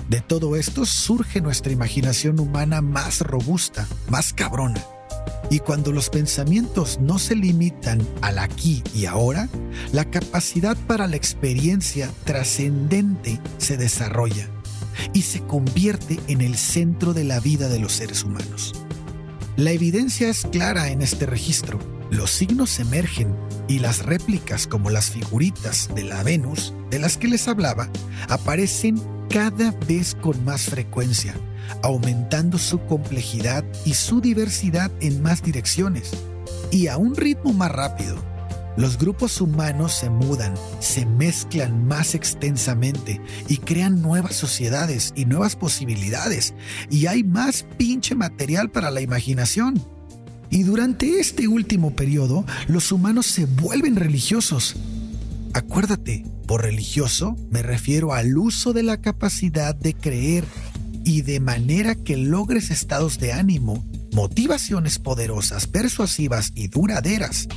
De 0.08 0.20
todo 0.20 0.56
esto 0.56 0.86
surge 0.86 1.40
nuestra 1.40 1.72
imaginación 1.72 2.40
humana 2.40 2.80
más 2.80 3.20
robusta, 3.20 3.86
más 4.08 4.32
cabrona. 4.32 4.82
Y 5.50 5.58
cuando 5.58 5.92
los 5.92 6.08
pensamientos 6.08 6.98
no 7.00 7.18
se 7.18 7.36
limitan 7.36 8.00
al 8.22 8.38
aquí 8.38 8.82
y 8.94 9.06
ahora, 9.06 9.48
la 9.92 10.04
capacidad 10.06 10.76
para 10.86 11.06
la 11.06 11.16
experiencia 11.16 12.10
trascendente 12.24 13.40
se 13.58 13.76
desarrolla 13.76 14.48
y 15.12 15.22
se 15.22 15.40
convierte 15.40 16.18
en 16.28 16.40
el 16.40 16.56
centro 16.56 17.12
de 17.12 17.24
la 17.24 17.40
vida 17.40 17.68
de 17.68 17.78
los 17.78 17.92
seres 17.92 18.24
humanos. 18.24 18.72
La 19.56 19.72
evidencia 19.72 20.30
es 20.30 20.46
clara 20.50 20.88
en 20.88 21.02
este 21.02 21.26
registro. 21.26 21.78
Los 22.10 22.30
signos 22.30 22.78
emergen 22.78 23.36
y 23.68 23.78
las 23.78 24.04
réplicas 24.04 24.66
como 24.66 24.90
las 24.90 25.10
figuritas 25.10 25.90
de 25.94 26.04
la 26.04 26.22
Venus 26.22 26.72
de 26.90 26.98
las 26.98 27.16
que 27.16 27.28
les 27.28 27.48
hablaba 27.48 27.88
aparecen 28.28 29.00
cada 29.28 29.72
vez 29.88 30.14
con 30.14 30.44
más 30.44 30.62
frecuencia, 30.62 31.34
aumentando 31.82 32.58
su 32.58 32.80
complejidad 32.86 33.64
y 33.84 33.94
su 33.94 34.20
diversidad 34.20 34.90
en 35.00 35.22
más 35.22 35.42
direcciones 35.42 36.10
y 36.70 36.88
a 36.88 36.96
un 36.96 37.14
ritmo 37.16 37.52
más 37.52 37.70
rápido. 37.70 38.16
Los 38.76 38.96
grupos 38.96 39.40
humanos 39.42 39.92
se 39.92 40.08
mudan, 40.08 40.54
se 40.80 41.04
mezclan 41.04 41.86
más 41.86 42.14
extensamente 42.14 43.20
y 43.46 43.58
crean 43.58 44.00
nuevas 44.00 44.34
sociedades 44.34 45.12
y 45.14 45.26
nuevas 45.26 45.56
posibilidades 45.56 46.54
y 46.90 47.06
hay 47.06 47.22
más 47.22 47.66
pinche 47.76 48.14
material 48.14 48.70
para 48.70 48.90
la 48.90 49.02
imaginación. 49.02 49.82
Y 50.48 50.62
durante 50.62 51.20
este 51.20 51.48
último 51.48 51.94
periodo, 51.94 52.46
los 52.66 52.92
humanos 52.92 53.26
se 53.26 53.44
vuelven 53.44 53.96
religiosos. 53.96 54.76
Acuérdate, 55.52 56.24
por 56.46 56.62
religioso 56.62 57.36
me 57.50 57.62
refiero 57.62 58.14
al 58.14 58.36
uso 58.38 58.72
de 58.72 58.82
la 58.82 59.02
capacidad 59.02 59.74
de 59.74 59.92
creer 59.92 60.44
y 61.05 61.22
de 61.22 61.40
manera 61.40 61.94
que 61.94 62.16
logres 62.16 62.70
estados 62.70 63.18
de 63.18 63.32
ánimo, 63.32 63.84
motivaciones 64.12 64.98
poderosas, 64.98 65.66
persuasivas 65.66 66.53
y 66.55 66.68
duraderas, 66.68 67.48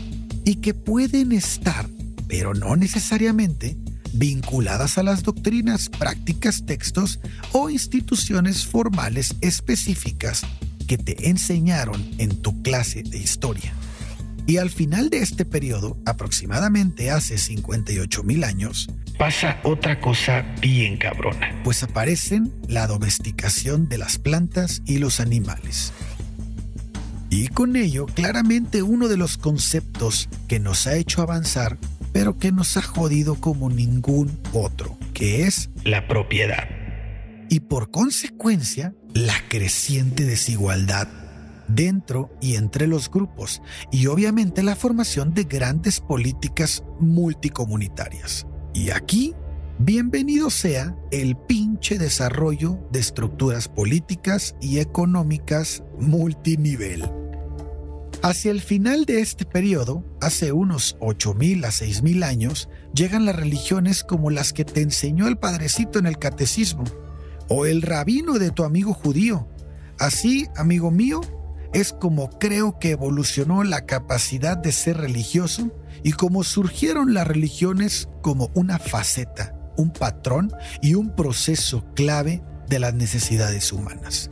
y 0.44 0.56
que 0.56 0.74
pueden 0.74 1.32
estar, 1.32 1.90
pero 2.28 2.54
no 2.54 2.76
necesariamente, 2.76 3.78
vinculadas 4.14 4.98
a 4.98 5.04
las 5.04 5.24
doctrinas, 5.24 5.90
prácticas, 5.90 6.66
textos 6.66 7.20
o 7.52 7.70
instituciones 7.70 8.66
formales 8.66 9.36
específicas 9.42 10.44
que 10.88 10.98
te 10.98 11.30
enseñaron 11.30 12.06
en 12.18 12.42
tu 12.42 12.62
clase 12.62 13.04
de 13.04 13.18
historia. 13.18 13.74
Y 14.48 14.58
al 14.58 14.70
final 14.70 15.10
de 15.10 15.20
este 15.20 15.44
periodo, 15.44 15.98
aproximadamente 16.06 17.10
hace 17.10 17.38
58 17.38 18.24
mil 18.24 18.44
años, 18.44 18.88
pasa 19.18 19.60
otra 19.64 20.00
cosa 20.00 20.46
bien 20.62 20.98
cabrona. 20.98 21.62
Pues 21.64 21.82
aparecen 21.82 22.54
la 22.68 22.86
domesticación 22.86 23.90
de 23.90 23.98
las 23.98 24.20
plantas 24.20 24.84
y 24.86 25.00
los 25.00 25.20
animales. 25.20 25.94
Y 27.32 27.48
con 27.48 27.76
ello, 27.76 28.06
claramente 28.06 28.84
uno 28.84 29.08
de 29.08 29.18
los 29.18 29.38
conceptos 29.38 30.30
que 30.48 30.60
nos 30.60 30.86
ha 30.86 30.96
hecho 30.96 31.24
avanzar, 31.24 31.78
pero 32.14 32.38
que 32.38 32.52
nos 32.52 32.78
ha 32.78 32.84
jodido 32.84 33.36
como 33.36 33.70
ningún 33.70 34.40
otro, 34.54 34.98
que 35.14 35.48
es 35.48 35.70
la 35.84 36.08
propiedad. 36.08 36.70
Y 37.50 37.62
por 37.62 37.90
consecuencia, 37.90 38.94
la 39.14 39.36
creciente 39.50 40.24
desigualdad 40.24 41.25
dentro 41.68 42.32
y 42.42 42.56
entre 42.56 42.88
los 42.88 43.10
grupos 43.10 43.62
y 43.92 44.08
obviamente 44.08 44.64
la 44.64 44.76
formación 44.76 45.34
de 45.34 45.44
grandes 45.44 46.00
políticas 46.00 46.84
multicomunitarias. 47.00 48.48
Y 48.74 48.90
aquí, 48.92 49.34
bienvenido 49.80 50.50
sea 50.50 50.98
el 51.12 51.36
pinche 51.36 51.98
desarrollo 51.98 52.80
de 52.92 53.00
estructuras 53.00 53.68
políticas 53.68 54.56
y 54.62 54.80
económicas 54.80 55.84
multinivel. 56.00 57.10
Hacia 58.22 58.52
el 58.52 58.62
final 58.62 59.06
de 59.06 59.22
este 59.22 59.46
periodo, 59.46 60.04
hace 60.20 60.52
unos 60.52 60.98
8.000 61.00 61.66
a 61.66 61.70
6.000 61.70 62.24
años, 62.24 62.70
llegan 62.94 63.26
las 63.26 63.36
religiones 63.36 64.04
como 64.04 64.32
las 64.32 64.52
que 64.52 64.66
te 64.66 64.82
enseñó 64.82 65.28
el 65.28 65.38
padrecito 65.38 66.00
en 66.00 66.08
el 66.08 66.18
catecismo 66.18 66.86
o 67.50 67.66
el 67.66 67.82
rabino 67.82 68.40
de 68.40 68.50
tu 68.50 68.64
amigo 68.64 68.94
judío. 68.94 69.48
Así, 70.00 70.48
amigo 70.56 70.90
mío, 70.90 71.22
es 71.76 71.92
como 71.92 72.30
creo 72.40 72.80
que 72.80 72.92
evolucionó 72.92 73.66
la 73.66 73.86
capacidad 73.86 74.56
de 74.56 74.72
ser 74.72 74.96
religioso 74.96 75.74
y 76.04 76.14
como 76.14 76.46
surgieron 76.46 77.14
las 77.14 77.28
religiones 77.28 78.08
como 78.22 78.50
una 78.54 78.80
faceta, 78.80 79.54
un 79.76 79.92
patrón 79.92 80.54
y 80.82 80.96
un 80.96 81.14
proceso 81.14 81.84
clave 81.94 82.42
de 82.70 82.80
las 82.80 82.94
necesidades 82.94 83.74
humanas. 83.74 84.30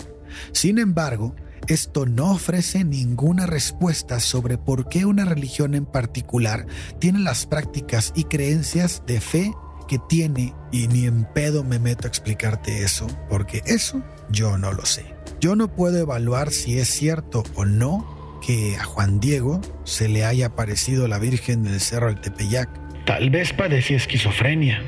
Sin 0.53 0.79
embargo, 0.79 1.35
esto 1.67 2.05
no 2.05 2.31
ofrece 2.31 2.85
ninguna 2.85 3.45
respuesta 3.45 4.21
sobre 4.21 4.57
por 4.57 4.87
qué 4.87 5.05
una 5.05 5.25
religión 5.25 5.75
en 5.75 5.85
particular 5.85 6.65
tiene 6.99 7.19
las 7.19 7.45
prácticas 7.45 8.13
y 8.15 8.23
creencias 8.23 9.03
de 9.05 9.19
fe 9.19 9.53
que 9.89 9.99
tiene 10.07 10.55
y 10.71 10.87
ni 10.87 11.07
en 11.07 11.25
pedo 11.25 11.65
me 11.65 11.77
meto 11.77 12.07
a 12.07 12.09
explicarte 12.09 12.83
eso, 12.83 13.05
porque 13.29 13.61
eso 13.65 14.01
yo 14.31 14.57
no 14.57 14.71
lo 14.71 14.85
sé. 14.85 15.22
Yo 15.43 15.57
no 15.57 15.67
puedo 15.67 15.99
evaluar 15.99 16.51
si 16.51 16.79
es 16.79 16.87
cierto 16.87 17.43
o 17.55 17.65
no 17.65 18.39
que 18.41 18.77
a 18.77 18.85
Juan 18.85 19.19
Diego 19.19 19.59
se 19.83 20.07
le 20.07 20.23
haya 20.23 20.45
aparecido 20.45 21.09
la 21.09 21.19
Virgen 21.19 21.63
del 21.63 21.81
Cerro 21.81 22.07
del 22.07 22.21
Tepeyac. 22.21 22.69
Tal 23.05 23.29
vez 23.29 23.51
padecía 23.51 23.97
esquizofrenia. 23.97 24.81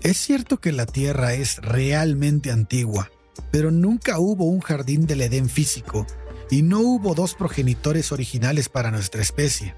Es 0.00 0.16
cierto 0.16 0.58
que 0.58 0.72
la 0.72 0.86
Tierra 0.86 1.34
es 1.34 1.58
realmente 1.58 2.50
antigua, 2.50 3.10
pero 3.50 3.70
nunca 3.70 4.18
hubo 4.18 4.46
un 4.46 4.60
jardín 4.60 5.06
del 5.06 5.20
Edén 5.20 5.50
físico 5.50 6.06
y 6.50 6.62
no 6.62 6.80
hubo 6.80 7.14
dos 7.14 7.34
progenitores 7.34 8.10
originales 8.10 8.70
para 8.70 8.90
nuestra 8.90 9.20
especie. 9.20 9.74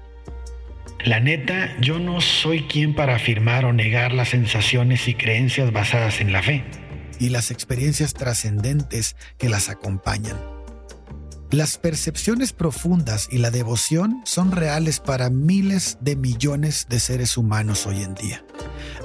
La 1.03 1.19
neta, 1.19 1.77
yo 1.81 1.99
no 1.99 2.21
soy 2.21 2.61
quien 2.61 2.95
para 2.95 3.17
afirmar 3.17 3.65
o 3.65 3.73
negar 3.73 4.13
las 4.13 4.29
sensaciones 4.29 5.09
y 5.09 5.15
creencias 5.15 5.73
basadas 5.73 6.21
en 6.21 6.31
la 6.31 6.41
fe. 6.41 6.63
Y 7.21 7.29
las 7.29 7.51
experiencias 7.51 8.15
trascendentes 8.15 9.15
que 9.37 9.47
las 9.47 9.69
acompañan. 9.69 10.39
Las 11.51 11.77
percepciones 11.77 12.51
profundas 12.51 13.27
y 13.29 13.37
la 13.37 13.51
devoción 13.51 14.23
son 14.25 14.51
reales 14.51 14.99
para 14.99 15.29
miles 15.29 15.99
de 16.01 16.15
millones 16.15 16.87
de 16.89 16.99
seres 16.99 17.37
humanos 17.37 17.85
hoy 17.85 18.01
en 18.01 18.15
día. 18.15 18.43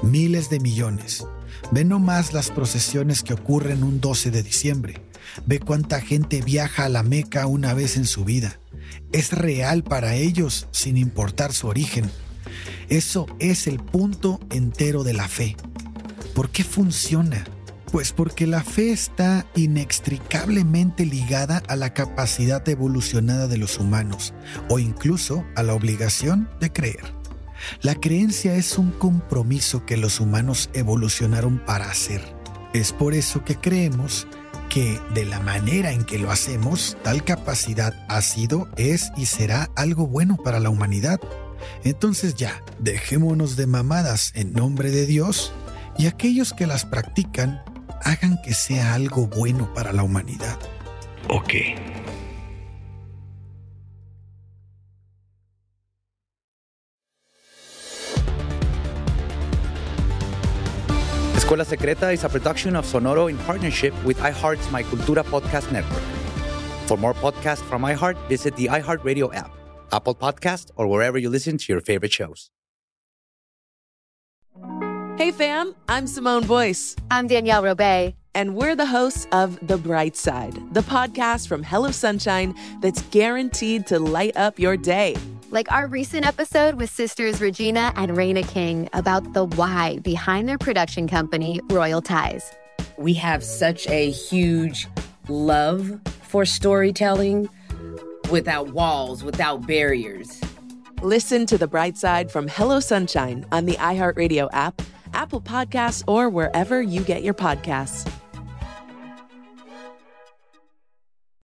Miles 0.03 0.49
de 0.49 0.61
millones. 0.61 1.27
Ve 1.73 1.85
nomás 1.85 2.33
las 2.33 2.51
procesiones 2.51 3.23
que 3.23 3.35
ocurren 3.35 3.83
un 3.83 4.01
12 4.01 4.31
de 4.31 4.43
diciembre. 4.43 5.03
Ve 5.45 5.61
cuánta 5.61 6.01
gente 6.01 6.41
viaja 6.41 6.87
a 6.87 6.89
la 6.89 7.03
Meca 7.03 7.47
una 7.47 7.75
vez 7.75 7.99
en 7.99 8.07
su 8.07 8.25
vida. 8.25 8.59
Es 9.13 9.31
real 9.33 9.85
para 9.85 10.15
ellos 10.15 10.69
sin 10.71 10.97
importar 10.97 11.53
su 11.53 11.67
origen. 11.67 12.11
Eso 12.89 13.27
es 13.41 13.67
el 13.67 13.79
punto 13.79 14.41
entero 14.49 15.05
de 15.05 15.13
la 15.13 15.29
fe. 15.29 15.55
¿Por 16.35 16.49
qué 16.49 16.65
funciona? 16.65 17.45
Pues 17.91 18.13
porque 18.13 18.47
la 18.47 18.63
fe 18.65 18.91
está 18.91 19.47
inextricablemente 19.55 21.07
ligada 21.07 21.63
a 21.69 21.77
la 21.77 21.95
capacidad 21.95 22.69
evolucionada 22.69 23.47
de 23.47 23.59
los 23.59 23.79
humanos 23.79 24.35
o 24.69 24.79
incluso 24.79 25.45
a 25.55 25.63
la 25.63 25.75
obligación 25.75 26.49
de 26.61 26.73
creer. 26.73 27.15
La 27.81 27.95
creencia 27.95 28.57
es 28.57 28.77
un 28.77 28.91
compromiso 28.91 29.87
que 29.87 29.97
los 29.97 30.21
humanos 30.21 30.69
evolucionaron 30.75 31.59
para 31.65 31.91
hacer. 31.91 32.23
Es 32.75 32.93
por 32.93 33.15
eso 33.15 33.45
que 33.45 33.57
creemos 33.57 34.27
que 34.69 35.01
de 35.15 35.25
la 35.25 35.41
manera 35.41 35.93
en 35.93 36.05
que 36.05 36.19
lo 36.19 36.31
hacemos, 36.31 36.99
tal 37.03 37.25
capacidad 37.25 37.95
ha 38.09 38.21
sido, 38.21 38.69
es 38.77 39.11
y 39.17 39.27
será 39.27 39.71
algo 39.77 40.07
bueno 40.07 40.37
para 40.37 40.61
la 40.61 40.71
humanidad. 40.71 41.21
Entonces 41.85 42.35
ya, 42.35 42.63
dejémonos 42.79 43.57
de 43.57 43.67
mamadas 43.67 44.33
en 44.35 44.53
nombre 44.53 44.91
de 44.91 45.07
Dios 45.07 45.53
y 45.99 46.07
aquellos 46.07 46.53
que 46.53 46.67
las 46.67 46.85
practican 46.85 47.63
hagan 48.07 48.39
que 48.41 48.55
sea 48.55 48.95
algo 48.95 49.27
bueno 49.27 49.73
para 49.75 49.93
la 49.93 50.05
humanidad. 50.05 50.59
Ok. 51.29 51.55
Escuela 61.37 61.65
Secreta 61.65 62.13
is 62.13 62.25
a 62.25 62.29
production 62.29 62.77
of 62.77 62.87
Sonoro 62.87 63.29
in 63.29 63.37
partnership 63.39 63.93
with 64.05 64.19
iHeart's 64.19 64.71
My 64.71 64.83
Cultura 64.83 65.25
podcast 65.25 65.71
network. 65.73 66.03
For 66.87 66.97
more 66.97 67.15
podcasts 67.15 67.63
from 67.69 67.83
iHeart, 67.83 68.17
visit 68.29 68.55
the 68.57 68.67
iHeartRadio 68.67 69.35
app, 69.35 69.51
Apple 69.93 70.15
Podcast, 70.15 70.71
or 70.77 70.87
wherever 70.87 71.19
you 71.19 71.29
listen 71.29 71.59
to 71.59 71.73
your 71.73 71.81
favorite 71.81 72.13
shows. 72.13 72.51
Hey 75.17 75.31
fam, 75.33 75.75
I'm 75.89 76.07
Simone 76.07 76.47
Boyce. 76.47 76.95
I'm 77.11 77.27
Danielle 77.27 77.63
Robay. 77.63 78.15
And 78.35 78.55
we're 78.55 78.77
the 78.77 78.85
hosts 78.85 79.27
of 79.33 79.59
The 79.67 79.79
Bright 79.79 80.15
Side, 80.15 80.53
the 80.75 80.83
podcast 80.83 81.49
from 81.49 81.63
Hello 81.63 81.91
Sunshine 81.91 82.55
that's 82.83 83.01
guaranteed 83.05 83.87
to 83.87 83.99
light 83.99 84.37
up 84.37 84.59
your 84.59 84.77
day. 84.77 85.17
Like 85.49 85.73
our 85.73 85.87
recent 85.87 86.27
episode 86.27 86.75
with 86.75 86.91
sisters 86.91 87.41
Regina 87.41 87.95
and 87.97 88.11
Raina 88.11 88.47
King 88.47 88.91
about 88.93 89.33
the 89.33 89.47
why 89.47 90.01
behind 90.01 90.51
their 90.51 90.59
production 90.59 91.09
company, 91.09 91.63
Royal 91.71 92.03
Ties. 92.03 92.53
We 92.99 93.15
have 93.15 93.43
such 93.43 93.89
a 93.89 94.11
huge 94.11 94.87
love 95.29 95.99
for 96.25 96.45
storytelling 96.45 97.49
without 98.31 98.75
walls, 98.75 99.25
without 99.25 99.67
barriers. 99.67 100.43
Listen 101.01 101.47
to 101.47 101.57
The 101.57 101.67
Bright 101.67 101.97
Side 101.97 102.31
from 102.31 102.49
Hello 102.49 102.81
Sunshine 102.81 103.47
on 103.51 103.65
the 103.65 103.77
iHeartRadio 103.77 104.51
app, 104.53 104.83
Apple 105.17 105.41
Podcasts, 105.41 106.05
or 106.07 106.29
wherever 106.29 106.81
you 106.81 107.03
get 107.03 107.23
your 107.23 107.35
podcasts. 107.35 108.09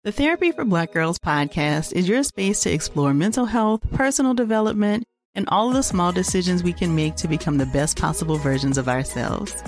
The 0.04 0.12
Therapy 0.12 0.52
for 0.52 0.66
Black 0.66 0.94
Girls 0.94 1.20
podcast 1.20 1.94
is 1.94 2.10
your 2.10 2.24
space 2.24 2.62
to 2.62 2.74
explore 2.74 3.14
mental 3.14 3.46
health, 3.46 3.82
personal 3.92 4.34
development, 4.34 5.04
and 5.36 5.48
all 5.50 5.70
the 5.70 5.84
small 5.84 6.12
decisions 6.12 6.64
we 6.64 6.74
can 6.74 6.96
make 6.96 7.16
to 7.18 7.28
become 7.28 7.60
the 7.60 7.68
best 7.68 8.00
possible 8.00 8.38
versions 8.38 8.80
of 8.80 8.90
ourselves. 8.90 9.64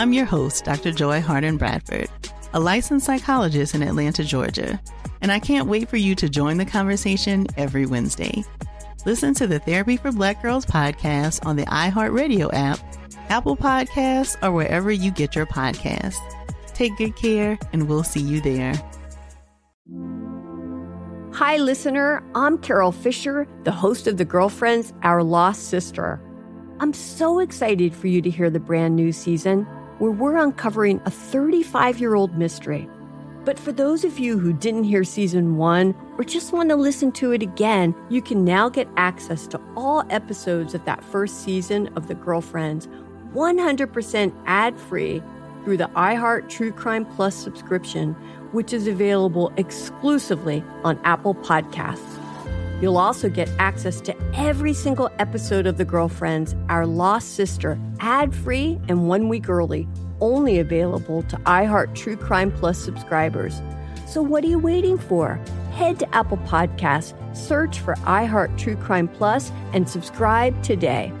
I'm 0.00 0.12
your 0.12 0.24
host, 0.24 0.64
Dr. 0.64 0.90
Joy 0.90 1.20
Harden 1.20 1.58
Bradford, 1.58 2.08
a 2.52 2.58
licensed 2.58 3.06
psychologist 3.06 3.76
in 3.76 3.82
Atlanta, 3.82 4.24
Georgia, 4.24 4.80
and 5.20 5.30
I 5.30 5.38
can't 5.38 5.68
wait 5.68 5.88
for 5.88 5.96
you 5.96 6.16
to 6.16 6.28
join 6.28 6.58
the 6.58 6.64
conversation 6.64 7.46
every 7.56 7.86
Wednesday. 7.86 8.42
Listen 9.06 9.32
to 9.34 9.46
the 9.46 9.60
Therapy 9.60 9.96
for 9.96 10.10
Black 10.10 10.42
Girls 10.42 10.66
podcast 10.66 11.46
on 11.46 11.54
the 11.54 11.66
iHeartRadio 11.66 12.50
app, 12.52 12.80
Apple 13.28 13.56
Podcasts, 13.56 14.36
or 14.42 14.52
wherever 14.52 14.90
you 14.90 15.10
get 15.10 15.34
your 15.36 15.46
podcasts. 15.46 16.16
Take 16.74 16.96
good 16.96 17.16
care, 17.16 17.58
and 17.72 17.88
we'll 17.88 18.04
see 18.04 18.20
you 18.20 18.40
there. 18.40 18.74
Hi, 21.34 21.56
listener. 21.56 22.22
I'm 22.34 22.58
Carol 22.58 22.90
Fisher, 22.90 23.46
the 23.64 23.70
host 23.70 24.06
of 24.06 24.16
The 24.16 24.24
Girlfriends, 24.24 24.92
Our 25.02 25.22
Lost 25.22 25.68
Sister. 25.68 26.20
I'm 26.80 26.92
so 26.92 27.38
excited 27.38 27.94
for 27.94 28.06
you 28.06 28.22
to 28.22 28.30
hear 28.30 28.50
the 28.50 28.60
brand 28.60 28.96
new 28.96 29.12
season 29.12 29.64
where 29.98 30.10
we're 30.10 30.36
uncovering 30.36 31.00
a 31.04 31.10
35 31.10 31.98
year 31.98 32.14
old 32.14 32.36
mystery. 32.38 32.88
But 33.44 33.58
for 33.58 33.72
those 33.72 34.04
of 34.04 34.18
you 34.18 34.38
who 34.38 34.52
didn't 34.52 34.84
hear 34.84 35.04
season 35.04 35.56
one 35.56 35.94
or 36.18 36.24
just 36.24 36.52
want 36.52 36.68
to 36.70 36.76
listen 36.76 37.12
to 37.12 37.32
it 37.32 37.42
again, 37.42 37.94
you 38.10 38.20
can 38.20 38.44
now 38.44 38.68
get 38.68 38.88
access 38.96 39.46
to 39.48 39.60
all 39.76 40.04
episodes 40.10 40.74
of 40.74 40.84
that 40.84 41.04
first 41.04 41.42
season 41.44 41.88
of 41.96 42.08
The 42.08 42.14
Girlfriends 42.14 42.88
100% 43.34 44.32
ad 44.46 44.78
free 44.78 45.22
through 45.64 45.76
the 45.76 45.88
iHeart 45.96 46.48
True 46.48 46.72
Crime 46.72 47.04
Plus 47.04 47.34
subscription 47.34 48.16
which 48.52 48.72
is 48.72 48.86
available 48.86 49.52
exclusively 49.56 50.64
on 50.84 50.98
Apple 51.04 51.34
Podcasts. 51.34 52.22
You'll 52.80 52.98
also 52.98 53.28
get 53.28 53.50
access 53.58 54.00
to 54.02 54.16
every 54.34 54.72
single 54.72 55.10
episode 55.18 55.66
of 55.66 55.78
The 55.78 55.84
Girlfriends, 55.84 56.54
Our 56.68 56.86
Lost 56.86 57.34
Sister, 57.34 57.78
ad 58.00 58.34
free 58.34 58.80
and 58.88 59.08
one 59.08 59.28
week 59.28 59.48
early, 59.48 59.88
only 60.20 60.58
available 60.58 61.22
to 61.24 61.36
iHeart 61.38 61.94
True 61.94 62.16
Crime 62.16 62.52
Plus 62.52 62.78
subscribers. 62.78 63.60
So, 64.06 64.22
what 64.22 64.44
are 64.44 64.48
you 64.48 64.58
waiting 64.58 64.96
for? 64.96 65.40
Head 65.72 65.98
to 65.98 66.14
Apple 66.14 66.38
Podcasts, 66.38 67.14
search 67.36 67.80
for 67.80 67.94
iHeart 67.96 68.56
True 68.56 68.76
Crime 68.76 69.08
Plus, 69.08 69.50
and 69.72 69.88
subscribe 69.88 70.60
today. 70.62 71.12